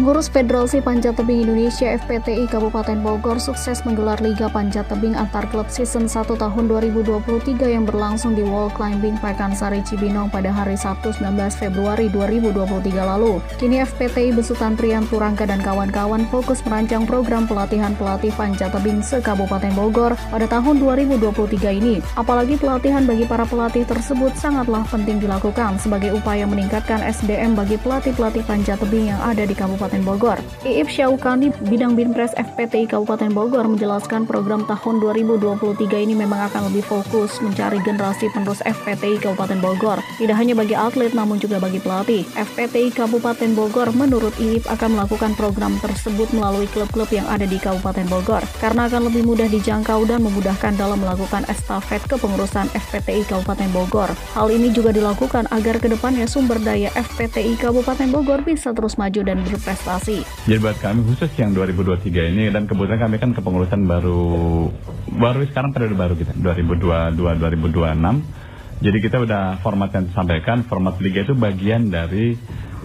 Pengurus 0.07 0.31
Federasi 0.31 0.79
Panjat 0.79 1.19
Tebing 1.19 1.43
Indonesia 1.43 1.91
FPTI 1.99 2.47
Kabupaten 2.47 2.95
Bogor 3.03 3.43
sukses 3.43 3.83
menggelar 3.83 4.15
Liga 4.23 4.47
Panjat 4.47 4.87
Tebing 4.87 5.19
antar 5.19 5.43
klub 5.51 5.67
season 5.67 6.07
1 6.07 6.31
tahun 6.31 6.63
2023 6.71 7.75
yang 7.75 7.83
berlangsung 7.83 8.31
di 8.31 8.39
Wall 8.39 8.71
Climbing 8.71 9.19
Pekansari 9.19 9.83
Cibinong 9.83 10.31
pada 10.31 10.47
hari 10.47 10.79
Sabtu 10.79 11.11
19 11.11 11.51
Februari 11.59 12.07
2023 12.07 13.03
lalu. 13.03 13.43
Kini 13.59 13.83
FPTI 13.83 14.31
besutan 14.31 14.79
Prian 14.79 15.03
Turangga 15.11 15.43
dan 15.43 15.59
kawan-kawan 15.59 16.23
fokus 16.31 16.63
merancang 16.63 17.03
program 17.03 17.43
pelatihan 17.43 17.91
pelatih 17.99 18.31
panjat 18.39 18.71
tebing 18.71 19.03
se-Kabupaten 19.03 19.75
Bogor 19.75 20.15
pada 20.31 20.47
tahun 20.47 20.87
2023 20.87 21.83
ini. 21.83 21.99
Apalagi 22.15 22.55
pelatihan 22.55 23.03
bagi 23.03 23.27
para 23.27 23.43
pelatih 23.43 23.83
tersebut 23.83 24.31
sangatlah 24.39 24.87
penting 24.87 25.19
dilakukan 25.19 25.75
sebagai 25.75 26.15
upaya 26.15 26.47
meningkatkan 26.47 27.03
SDM 27.03 27.59
bagi 27.59 27.75
pelatih-pelatih 27.75 28.47
panjat 28.47 28.79
tebing 28.79 29.11
yang 29.11 29.19
ada 29.19 29.43
di 29.43 29.51
Kabupaten 29.51 29.96
Kabupaten 29.97 30.13
Bogor. 30.13 30.37
Iip 30.61 30.89
Syaukani, 30.93 31.49
Bidang 31.65 31.97
Binpres 31.97 32.29
FPTI 32.37 32.85
Kabupaten 32.85 33.33
Bogor 33.33 33.65
menjelaskan 33.65 34.29
program 34.29 34.61
tahun 34.69 35.01
2023 35.01 36.05
ini 36.05 36.13
memang 36.13 36.53
akan 36.53 36.69
lebih 36.69 36.85
fokus 36.85 37.41
mencari 37.41 37.81
generasi 37.81 38.29
penerus 38.29 38.61
FPTI 38.61 39.17
Kabupaten 39.17 39.57
Bogor. 39.57 39.97
Tidak 40.21 40.37
hanya 40.37 40.53
bagi 40.53 40.77
atlet 40.77 41.17
namun 41.17 41.41
juga 41.41 41.57
bagi 41.57 41.81
pelatih. 41.81 42.29
FPTI 42.37 42.93
Kabupaten 42.93 43.57
Bogor 43.57 43.89
menurut 43.97 44.37
Iip 44.37 44.69
akan 44.69 45.01
melakukan 45.01 45.33
program 45.33 45.73
tersebut 45.81 46.29
melalui 46.29 46.69
klub-klub 46.69 47.09
yang 47.09 47.25
ada 47.25 47.49
di 47.49 47.57
Kabupaten 47.57 48.05
Bogor 48.05 48.45
karena 48.61 48.85
akan 48.85 49.09
lebih 49.09 49.25
mudah 49.25 49.49
dijangkau 49.49 50.05
dan 50.05 50.21
memudahkan 50.21 50.77
dalam 50.77 51.01
melakukan 51.01 51.41
estafet 51.49 52.05
kepengurusan 52.05 52.69
FPTI 52.77 53.25
Kabupaten 53.25 53.69
Bogor. 53.73 54.13
Hal 54.37 54.53
ini 54.53 54.69
juga 54.69 54.93
dilakukan 54.93 55.49
agar 55.49 55.81
ke 55.81 55.89
depannya 55.89 56.29
sumber 56.29 56.61
daya 56.61 56.93
FPTI 56.93 57.57
Kabupaten 57.57 58.13
Bogor 58.13 58.45
bisa 58.45 58.69
terus 58.77 58.99
maju 59.01 59.21
dan 59.25 59.41
berprestasi 59.41 59.86
investasi. 59.87 60.17
Jadi 60.51 60.59
buat 60.59 60.77
kami 60.83 60.99
khusus 61.07 61.31
yang 61.39 61.55
2023 61.55 62.35
ini 62.35 62.51
dan 62.51 62.67
kebetulan 62.67 62.99
kami 62.99 63.15
kan 63.23 63.31
kepengurusan 63.31 63.87
baru 63.87 64.67
baru 65.15 65.39
sekarang 65.47 65.71
periode 65.71 65.95
baru 65.95 66.13
kita 66.19 66.35
2022 66.35 67.15
2026. 67.15 68.83
Jadi 68.83 68.97
kita 69.01 69.17
udah 69.23 69.57
format 69.65 69.89
yang 69.89 70.05
disampaikan, 70.11 70.67
format 70.69 71.01
liga 71.01 71.25
itu 71.25 71.33
bagian 71.33 71.89
dari 71.89 72.37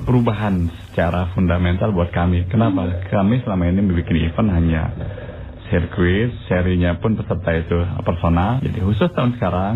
perubahan 0.08 0.72
secara 0.88 1.28
fundamental 1.36 1.92
buat 1.92 2.08
kami. 2.08 2.48
Kenapa? 2.48 3.04
Kami 3.12 3.44
selama 3.44 3.68
ini 3.68 3.84
membuat 3.84 4.08
event 4.08 4.48
hanya 4.56 4.82
sirkuit, 5.68 6.32
serinya 6.48 6.96
pun 6.96 7.18
peserta 7.20 7.50
itu 7.52 7.76
personal. 8.08 8.64
Jadi 8.64 8.78
khusus 8.80 9.12
tahun 9.12 9.36
sekarang 9.36 9.74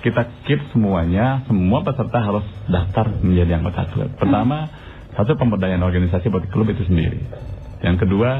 kita 0.00 0.22
keep 0.48 0.60
semuanya, 0.72 1.44
semua 1.44 1.84
peserta 1.84 2.18
harus 2.24 2.46
daftar 2.66 3.12
menjadi 3.20 3.60
anggota 3.60 3.92
klub. 3.92 4.10
Pertama, 4.16 4.72
satu 5.16 5.36
pemberdayaan 5.36 5.84
organisasi 5.84 6.32
buat 6.32 6.48
klub 6.48 6.68
itu 6.72 6.84
sendiri. 6.88 7.20
Yang 7.84 8.06
kedua, 8.08 8.30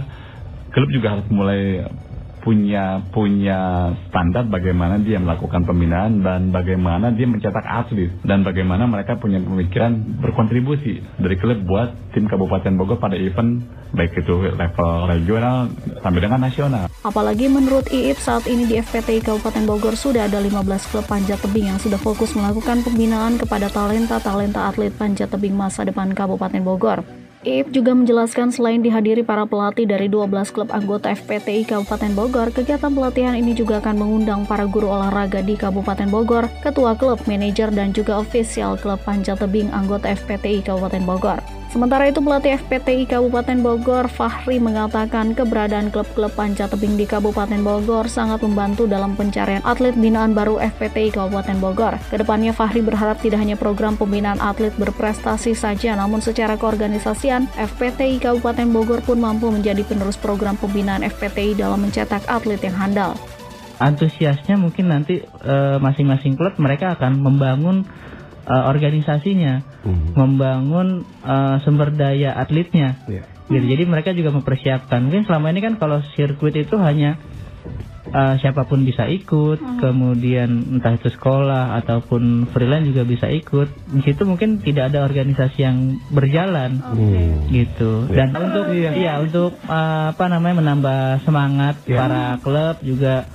klub 0.72 0.88
juga 0.88 1.18
harus 1.18 1.26
mulai 1.28 1.84
punya 2.42 3.00
punya 3.14 3.90
standar 4.10 4.50
bagaimana 4.50 4.98
dia 4.98 5.22
melakukan 5.22 5.62
pembinaan 5.62 6.20
dan 6.26 6.50
bagaimana 6.50 7.14
dia 7.14 7.30
mencetak 7.30 7.62
atlet 7.62 8.10
dan 8.26 8.42
bagaimana 8.42 8.84
mereka 8.90 9.16
punya 9.16 9.38
pemikiran 9.38 9.94
berkontribusi 10.18 11.00
dari 11.22 11.38
klub 11.38 11.62
buat 11.62 11.94
tim 12.12 12.26
Kabupaten 12.26 12.74
Bogor 12.74 12.98
pada 12.98 13.14
event 13.14 13.62
baik 13.94 14.24
itu 14.24 14.34
level 14.52 14.92
regional 15.06 15.68
sampai 16.00 16.20
dengan 16.20 16.40
nasional. 16.42 16.84
Apalagi 17.04 17.46
menurut 17.46 17.86
IIP 17.92 18.18
saat 18.18 18.44
ini 18.48 18.66
di 18.66 18.80
FPTI 18.80 19.22
Kabupaten 19.22 19.64
Bogor 19.68 19.94
sudah 19.94 20.26
ada 20.26 20.40
15 20.40 20.90
klub 20.90 21.06
panjat 21.06 21.38
tebing 21.44 21.70
yang 21.70 21.78
sudah 21.78 22.00
fokus 22.00 22.32
melakukan 22.34 22.82
pembinaan 22.82 23.36
kepada 23.36 23.68
talenta-talenta 23.68 24.66
atlet 24.72 24.92
panjat 24.96 25.28
tebing 25.30 25.54
masa 25.54 25.84
depan 25.84 26.10
Kabupaten 26.10 26.64
Bogor. 26.64 27.21
Iip 27.42 27.74
juga 27.74 27.90
menjelaskan 27.90 28.54
selain 28.54 28.86
dihadiri 28.86 29.26
para 29.26 29.42
pelatih 29.42 29.82
dari 29.82 30.06
12 30.06 30.54
klub 30.54 30.70
anggota 30.70 31.10
FPTI 31.10 31.66
Kabupaten 31.66 32.14
Bogor, 32.14 32.54
kegiatan 32.54 32.94
pelatihan 32.94 33.34
ini 33.34 33.50
juga 33.50 33.82
akan 33.82 33.98
mengundang 33.98 34.46
para 34.46 34.62
guru 34.62 34.86
olahraga 34.86 35.42
di 35.42 35.58
Kabupaten 35.58 36.06
Bogor, 36.06 36.46
ketua 36.62 36.94
klub, 36.94 37.18
manajer, 37.26 37.74
dan 37.74 37.90
juga 37.90 38.22
ofisial 38.22 38.78
klub 38.78 39.02
panjat 39.02 39.42
tebing 39.42 39.74
anggota 39.74 40.14
FPTI 40.14 40.62
Kabupaten 40.62 41.02
Bogor. 41.02 41.61
Sementara 41.72 42.04
itu 42.04 42.20
pelatih 42.20 42.60
FPTI 42.60 43.08
Kabupaten 43.08 43.64
Bogor 43.64 44.04
Fahri 44.04 44.60
mengatakan 44.60 45.32
keberadaan 45.32 45.88
klub-klub 45.88 46.28
panjat 46.36 46.68
tebing 46.68 47.00
di 47.00 47.08
Kabupaten 47.08 47.64
Bogor 47.64 48.12
sangat 48.12 48.44
membantu 48.44 48.84
dalam 48.84 49.16
pencarian 49.16 49.64
atlet 49.64 49.96
binaan 49.96 50.36
baru 50.36 50.60
FPTI 50.60 51.16
Kabupaten 51.16 51.56
Bogor. 51.64 51.96
Ke 52.12 52.20
depannya 52.20 52.52
Fahri 52.52 52.84
berharap 52.84 53.24
tidak 53.24 53.40
hanya 53.40 53.56
program 53.56 53.96
pembinaan 53.96 54.36
atlet 54.36 54.76
berprestasi 54.76 55.56
saja 55.56 55.96
namun 55.96 56.20
secara 56.20 56.60
keorganisasian 56.60 57.48
FPTI 57.56 58.20
Kabupaten 58.20 58.68
Bogor 58.68 59.00
pun 59.00 59.24
mampu 59.24 59.48
menjadi 59.48 59.80
penerus 59.80 60.20
program 60.20 60.60
pembinaan 60.60 61.00
FPTI 61.00 61.56
dalam 61.56 61.80
mencetak 61.88 62.20
atlet 62.28 62.60
yang 62.60 62.76
handal. 62.76 63.16
Antusiasnya 63.80 64.60
mungkin 64.60 64.92
nanti 64.92 65.24
eh, 65.24 65.76
masing-masing 65.80 66.36
klub 66.36 66.52
mereka 66.60 67.00
akan 67.00 67.16
membangun 67.16 67.88
uh, 68.46 68.64
organisasinya, 68.68 69.62
hmm. 69.82 70.14
membangun 70.16 71.06
uh, 71.22 71.58
sumber 71.62 71.94
daya 71.94 72.34
atletnya. 72.38 73.02
Yeah. 73.06 73.26
Gitu. 73.50 73.66
Jadi 73.76 73.82
mereka 73.84 74.10
juga 74.16 74.32
mempersiapkan. 74.32 75.04
Mungkin 75.04 75.28
selama 75.28 75.52
ini 75.52 75.60
kan 75.60 75.74
kalau 75.76 76.00
sirkuit 76.16 76.56
itu 76.56 76.78
hanya 76.80 77.20
uh, 78.10 78.34
siapa 78.38 78.64
pun 78.64 78.82
bisa 78.82 79.08
ikut, 79.08 79.58
hmm. 79.58 79.78
kemudian 79.82 80.78
entah 80.78 80.96
itu 80.96 81.12
sekolah 81.12 81.76
ataupun 81.82 82.48
freelance 82.50 82.88
juga 82.88 83.02
bisa 83.04 83.26
ikut. 83.28 83.68
Di 83.92 84.00
situ 84.04 84.22
mungkin 84.24 84.60
tidak 84.64 84.92
ada 84.92 85.04
organisasi 85.04 85.58
yang 85.60 86.00
berjalan, 86.12 86.80
hmm. 86.80 87.52
gitu. 87.52 88.08
Ya. 88.08 88.24
Dan 88.24 88.28
untuk 88.38 88.64
iya, 88.72 88.90
ya 88.96 89.12
untuk 89.20 89.52
uh, 89.68 90.16
apa 90.16 90.24
namanya 90.32 90.64
menambah 90.64 91.02
semangat 91.26 91.82
ya. 91.84 91.98
para 91.98 92.24
klub 92.40 92.76
juga. 92.80 93.28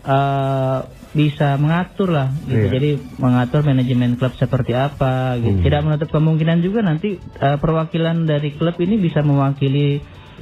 Uh, 0.00 0.99
bisa 1.10 1.58
mengatur 1.58 2.14
lah 2.14 2.30
gitu. 2.46 2.70
Iya. 2.70 2.70
Jadi 2.70 2.90
mengatur 3.18 3.66
manajemen 3.66 4.14
klub 4.14 4.34
seperti 4.38 4.72
apa 4.78 5.34
gitu. 5.42 5.58
Hmm. 5.58 5.64
Tidak 5.66 5.80
menutup 5.82 6.08
kemungkinan 6.14 6.62
juga 6.62 6.86
nanti 6.86 7.18
uh, 7.18 7.58
perwakilan 7.58 8.30
dari 8.30 8.54
klub 8.54 8.78
ini 8.78 8.94
bisa 8.98 9.26
mewakili 9.26 9.98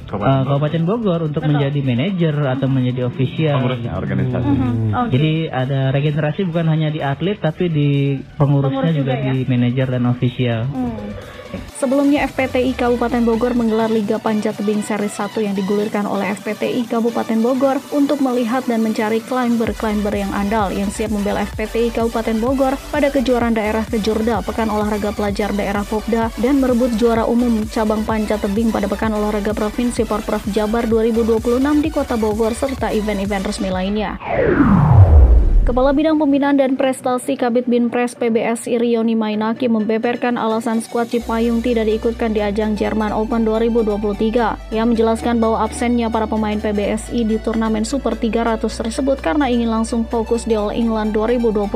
Kabupaten, 0.09 0.41
uh, 0.41 0.43
Kabupaten 0.45 0.83
Bogor 0.89 1.19
untuk 1.29 1.41
Betul. 1.45 1.53
menjadi 1.57 1.79
manajer 1.85 2.35
atau 2.37 2.67
menjadi 2.69 3.01
ofisial. 3.09 3.61
Pengurusnya 3.61 3.93
organisasi. 3.97 4.49
Hmm. 4.49 4.61
Hmm. 4.61 4.91
Okay. 5.05 5.11
Jadi 5.17 5.33
ada 5.49 5.79
regenerasi 5.93 6.41
bukan 6.49 6.65
hanya 6.69 6.89
di 6.93 7.01
atlet 7.01 7.37
tapi 7.37 7.65
di 7.69 7.89
pengurusnya 8.37 8.93
Pengurus 8.93 8.97
juga, 8.97 9.13
juga 9.17 9.25
ya? 9.25 9.33
di 9.33 9.37
manajer 9.49 9.87
dan 9.89 10.03
ofisial. 10.05 10.61
Hmm. 10.69 11.37
Sebelumnya 11.79 12.27
FPTI 12.27 12.75
Kabupaten 12.75 13.23
Bogor 13.23 13.55
menggelar 13.55 13.87
Liga 13.87 14.19
Panjat 14.19 14.59
Tebing 14.59 14.83
Seri 14.83 15.07
1 15.07 15.31
yang 15.39 15.55
digulirkan 15.55 16.03
oleh 16.03 16.35
FPTI 16.35 16.85
Kabupaten 16.91 17.39
Bogor 17.39 17.79
untuk 17.95 18.19
melihat 18.19 18.67
dan 18.67 18.83
mencari 18.83 19.23
climber-climber 19.23 20.11
yang 20.11 20.29
andal 20.35 20.69
yang 20.75 20.91
siap 20.91 21.09
membela 21.15 21.47
FPTI 21.47 21.95
Kabupaten 21.95 22.37
Bogor 22.43 22.75
pada 22.91 23.07
kejuaraan 23.07 23.55
daerah 23.55 23.87
Kejurda, 23.87 24.43
Pekan 24.43 24.67
Olahraga 24.67 25.15
Pelajar 25.15 25.55
Daerah 25.55 25.87
Popda, 25.87 26.29
dan 26.43 26.59
merebut 26.59 26.91
juara 26.99 27.23
umum 27.23 27.63
cabang 27.71 28.03
panjat 28.03 28.43
tebing 28.43 28.75
pada 28.75 28.91
Pekan 28.91 29.15
Olahraga 29.15 29.55
Provinsi 29.55 30.03
Porprov 30.03 30.43
Jabar 30.51 30.83
2026 30.85 31.39
di 31.79 31.89
Kota 31.89 32.19
Bogor 32.19 32.51
serta 32.51 32.91
event-event 32.91 33.47
resmi 33.47 33.71
lainnya. 33.71 34.19
Kepala 35.69 35.93
Bidang 35.93 36.17
Pembinaan 36.17 36.57
dan 36.57 36.73
Prestasi 36.73 37.37
Kabit 37.37 37.69
Binpres 37.69 38.17
PBSI 38.17 38.81
Rioni 38.81 39.13
Mainaki 39.13 39.69
membeberkan 39.69 40.33
alasan 40.33 40.81
skuad 40.81 41.13
Cipayung 41.13 41.61
tidak 41.61 41.85
diikutkan 41.85 42.33
di 42.33 42.41
ajang 42.41 42.73
Jerman 42.73 43.13
Open 43.13 43.45
2023. 43.45 44.73
Ia 44.73 44.81
menjelaskan 44.81 45.37
bahwa 45.37 45.61
absennya 45.61 46.09
para 46.09 46.25
pemain 46.25 46.57
PBSI 46.57 47.21
di 47.21 47.37
turnamen 47.37 47.85
Super 47.85 48.17
300 48.17 48.65
tersebut 48.65 49.21
karena 49.21 49.45
ingin 49.45 49.69
langsung 49.69 50.09
fokus 50.09 50.49
di 50.49 50.57
All 50.57 50.73
England 50.73 51.13
2023. 51.13 51.69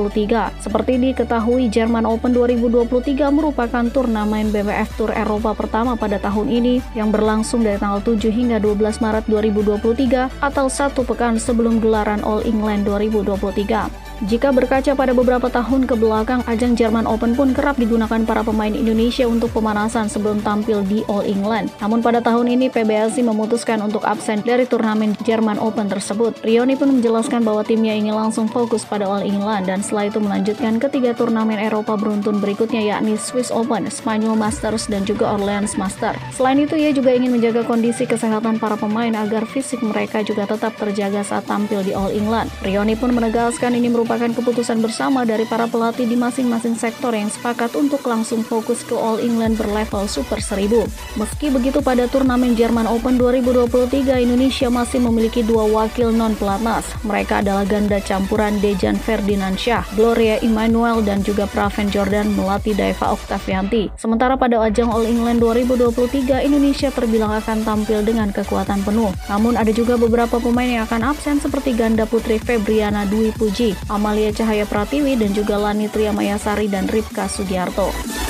Seperti 0.57 0.97
diketahui, 0.97 1.69
Jerman 1.69 2.09
Open 2.09 2.33
2023 2.33 3.29
merupakan 3.29 3.85
turnamen 3.93 4.49
BWF 4.49 4.89
Tour 4.97 5.13
Eropa 5.13 5.53
pertama 5.53 5.93
pada 5.93 6.17
tahun 6.17 6.49
ini 6.49 6.81
yang 6.97 7.13
berlangsung 7.13 7.61
dari 7.61 7.77
tanggal 7.77 8.01
7 8.01 8.25
hingga 8.33 8.57
12 8.57 9.05
Maret 9.05 9.29
2023 9.29 10.41
atau 10.41 10.65
satu 10.65 11.05
pekan 11.05 11.37
sebelum 11.37 11.77
gelaran 11.77 12.25
All 12.25 12.41
England 12.41 12.89
2023. 12.89 13.82
사람 13.83 14.12
Jika 14.23 14.55
berkaca 14.55 14.95
pada 14.95 15.11
beberapa 15.11 15.51
tahun 15.51 15.83
ke 15.83 15.99
belakang, 15.99 16.47
ajang 16.47 16.79
Jerman 16.79 17.03
Open 17.03 17.35
pun 17.35 17.51
kerap 17.51 17.75
digunakan 17.75 18.23
para 18.23 18.39
pemain 18.39 18.71
Indonesia 18.71 19.27
untuk 19.27 19.51
pemanasan 19.51 20.07
sebelum 20.07 20.39
tampil 20.39 20.79
di 20.87 21.03
All 21.11 21.27
England. 21.27 21.75
Namun 21.83 21.99
pada 21.99 22.23
tahun 22.23 22.55
ini 22.55 22.71
PBSI 22.71 23.19
memutuskan 23.19 23.83
untuk 23.83 24.07
absen 24.07 24.39
dari 24.47 24.63
turnamen 24.63 25.11
Jerman 25.27 25.59
Open 25.59 25.91
tersebut. 25.91 26.39
Rioni 26.39 26.79
pun 26.79 26.95
menjelaskan 26.95 27.43
bahwa 27.43 27.67
timnya 27.67 27.99
ingin 27.99 28.15
langsung 28.15 28.47
fokus 28.47 28.87
pada 28.87 29.03
All 29.03 29.27
England 29.27 29.67
dan 29.67 29.83
setelah 29.83 30.07
itu 30.07 30.23
melanjutkan 30.23 30.79
ketiga 30.79 31.11
turnamen 31.11 31.59
Eropa 31.59 31.99
beruntun 31.99 32.39
berikutnya 32.39 32.79
yakni 32.79 33.19
Swiss 33.19 33.51
Open, 33.51 33.91
Spanyol 33.91 34.39
Masters, 34.39 34.87
dan 34.87 35.03
juga 35.03 35.35
Orleans 35.35 35.75
Master. 35.75 36.15
Selain 36.31 36.63
itu, 36.63 36.79
ia 36.79 36.95
juga 36.95 37.11
ingin 37.11 37.27
menjaga 37.27 37.67
kondisi 37.67 38.07
kesehatan 38.07 38.55
para 38.55 38.79
pemain 38.79 39.11
agar 39.19 39.43
fisik 39.43 39.83
mereka 39.83 40.23
juga 40.23 40.47
tetap 40.47 40.71
terjaga 40.79 41.27
saat 41.27 41.43
tampil 41.43 41.83
di 41.83 41.91
All 41.91 42.15
England. 42.15 42.47
Rioni 42.63 42.95
pun 42.95 43.11
menegaskan 43.11 43.75
ini 43.75 43.91
merupakan 43.91 44.12
merupakan 44.13 44.45
keputusan 44.45 44.77
bersama 44.85 45.25
dari 45.25 45.41
para 45.49 45.65
pelatih 45.65 46.05
di 46.05 46.13
masing-masing 46.13 46.77
sektor 46.77 47.09
yang 47.17 47.33
sepakat 47.33 47.73
untuk 47.73 48.05
langsung 48.05 48.45
fokus 48.45 48.85
ke 48.85 48.93
All 48.93 49.17
England 49.17 49.57
berlevel 49.57 50.05
Super 50.05 50.37
1000. 50.37 50.85
Meski 51.17 51.49
begitu 51.49 51.81
pada 51.81 52.05
turnamen 52.05 52.53
Jerman 52.53 52.85
Open 52.85 53.17
2023 53.17 54.21
Indonesia 54.21 54.69
masih 54.69 55.01
memiliki 55.01 55.41
dua 55.41 55.65
wakil 55.65 56.13
non 56.13 56.37
pelatnas. 56.37 56.85
Mereka 57.01 57.41
adalah 57.41 57.65
ganda 57.65 57.97
campuran 58.05 58.61
Dejan 58.61 59.01
Ferdinand 59.01 59.57
Syah, 59.57 59.81
Gloria 59.97 60.37
Emmanuel 60.45 61.01
dan 61.01 61.25
juga 61.25 61.49
Praven 61.49 61.89
Jordan 61.89 62.37
melatih 62.37 62.77
Daiva 62.77 63.17
Oktavianti. 63.17 63.97
Sementara 63.97 64.37
pada 64.37 64.61
ajang 64.61 64.93
All 64.93 65.09
England 65.09 65.41
2023 65.41 66.45
Indonesia 66.45 66.93
terbilang 66.93 67.33
akan 67.41 67.65
tampil 67.65 68.05
dengan 68.05 68.29
kekuatan 68.29 68.85
penuh. 68.85 69.09
Namun 69.25 69.57
ada 69.57 69.73
juga 69.73 69.97
beberapa 69.97 70.37
pemain 70.37 70.69
yang 70.69 70.85
akan 70.85 71.01
absen 71.01 71.41
seperti 71.41 71.73
ganda 71.73 72.05
putri 72.05 72.37
Febriana 72.37 73.09
Dwi 73.09 73.33
Puji, 73.33 73.73
Amalia 73.93 74.33
Cahaya 74.33 74.65
Pratiwi 74.65 75.13
dan 75.13 75.37
juga 75.37 75.61
Lani 75.61 75.85
Triamayasari 75.85 76.65
dan 76.65 76.89
Ripka 76.89 77.29
Sugiarto. 77.29 78.22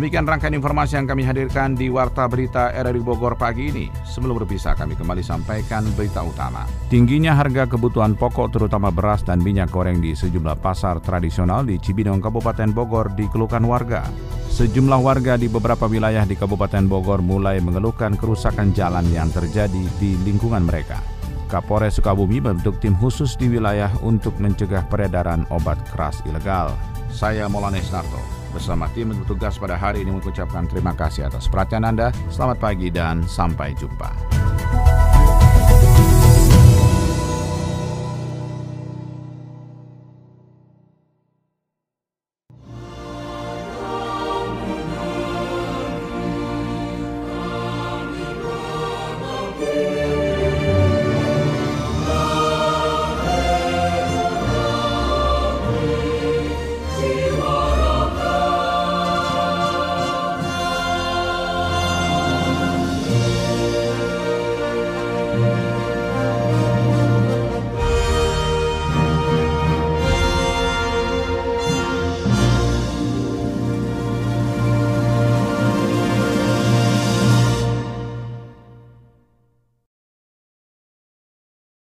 Demikian 0.00 0.24
rangkaian 0.24 0.56
informasi 0.56 0.96
yang 0.96 1.04
kami 1.04 1.28
hadirkan 1.28 1.76
di 1.76 1.92
Warta 1.92 2.24
Berita 2.24 2.72
RRI 2.72 3.04
Bogor 3.04 3.36
pagi 3.36 3.68
ini. 3.68 3.92
Sebelum 4.08 4.40
berpisah, 4.40 4.72
kami 4.72 4.96
kembali 4.96 5.20
sampaikan 5.20 5.84
berita 5.92 6.24
utama. 6.24 6.64
Tingginya 6.88 7.36
harga 7.36 7.68
kebutuhan 7.68 8.16
pokok 8.16 8.48
terutama 8.48 8.88
beras 8.88 9.20
dan 9.20 9.44
minyak 9.44 9.68
goreng 9.68 10.00
di 10.00 10.16
sejumlah 10.16 10.56
pasar 10.64 11.04
tradisional 11.04 11.68
di 11.68 11.76
Cibinong, 11.76 12.16
Kabupaten 12.24 12.72
Bogor 12.72 13.12
dikeluhkan 13.12 13.60
warga. 13.68 14.08
Sejumlah 14.48 15.04
warga 15.04 15.36
di 15.36 15.52
beberapa 15.52 15.84
wilayah 15.84 16.24
di 16.24 16.32
Kabupaten 16.32 16.88
Bogor 16.88 17.20
mulai 17.20 17.60
mengeluhkan 17.60 18.16
kerusakan 18.16 18.72
jalan 18.72 19.04
yang 19.12 19.28
terjadi 19.28 19.84
di 20.00 20.16
lingkungan 20.24 20.64
mereka. 20.64 21.04
Kapolres 21.52 22.00
Sukabumi 22.00 22.40
membentuk 22.40 22.80
tim 22.80 22.96
khusus 22.96 23.36
di 23.36 23.52
wilayah 23.52 23.92
untuk 24.00 24.32
mencegah 24.40 24.80
peredaran 24.88 25.44
obat 25.52 25.76
keras 25.92 26.24
ilegal. 26.24 26.72
Saya 27.12 27.52
Molanes 27.52 27.92
Narto 27.92 28.39
bersama 28.50 28.90
tim 28.92 29.14
bertugas 29.14 29.56
pada 29.56 29.78
hari 29.78 30.02
ini 30.02 30.12
mengucapkan 30.14 30.66
terima 30.66 30.92
kasih 30.92 31.30
atas 31.30 31.46
perhatian 31.46 31.86
Anda. 31.86 32.10
Selamat 32.28 32.58
pagi 32.58 32.90
dan 32.90 33.24
sampai 33.24 33.72
jumpa. 33.78 34.59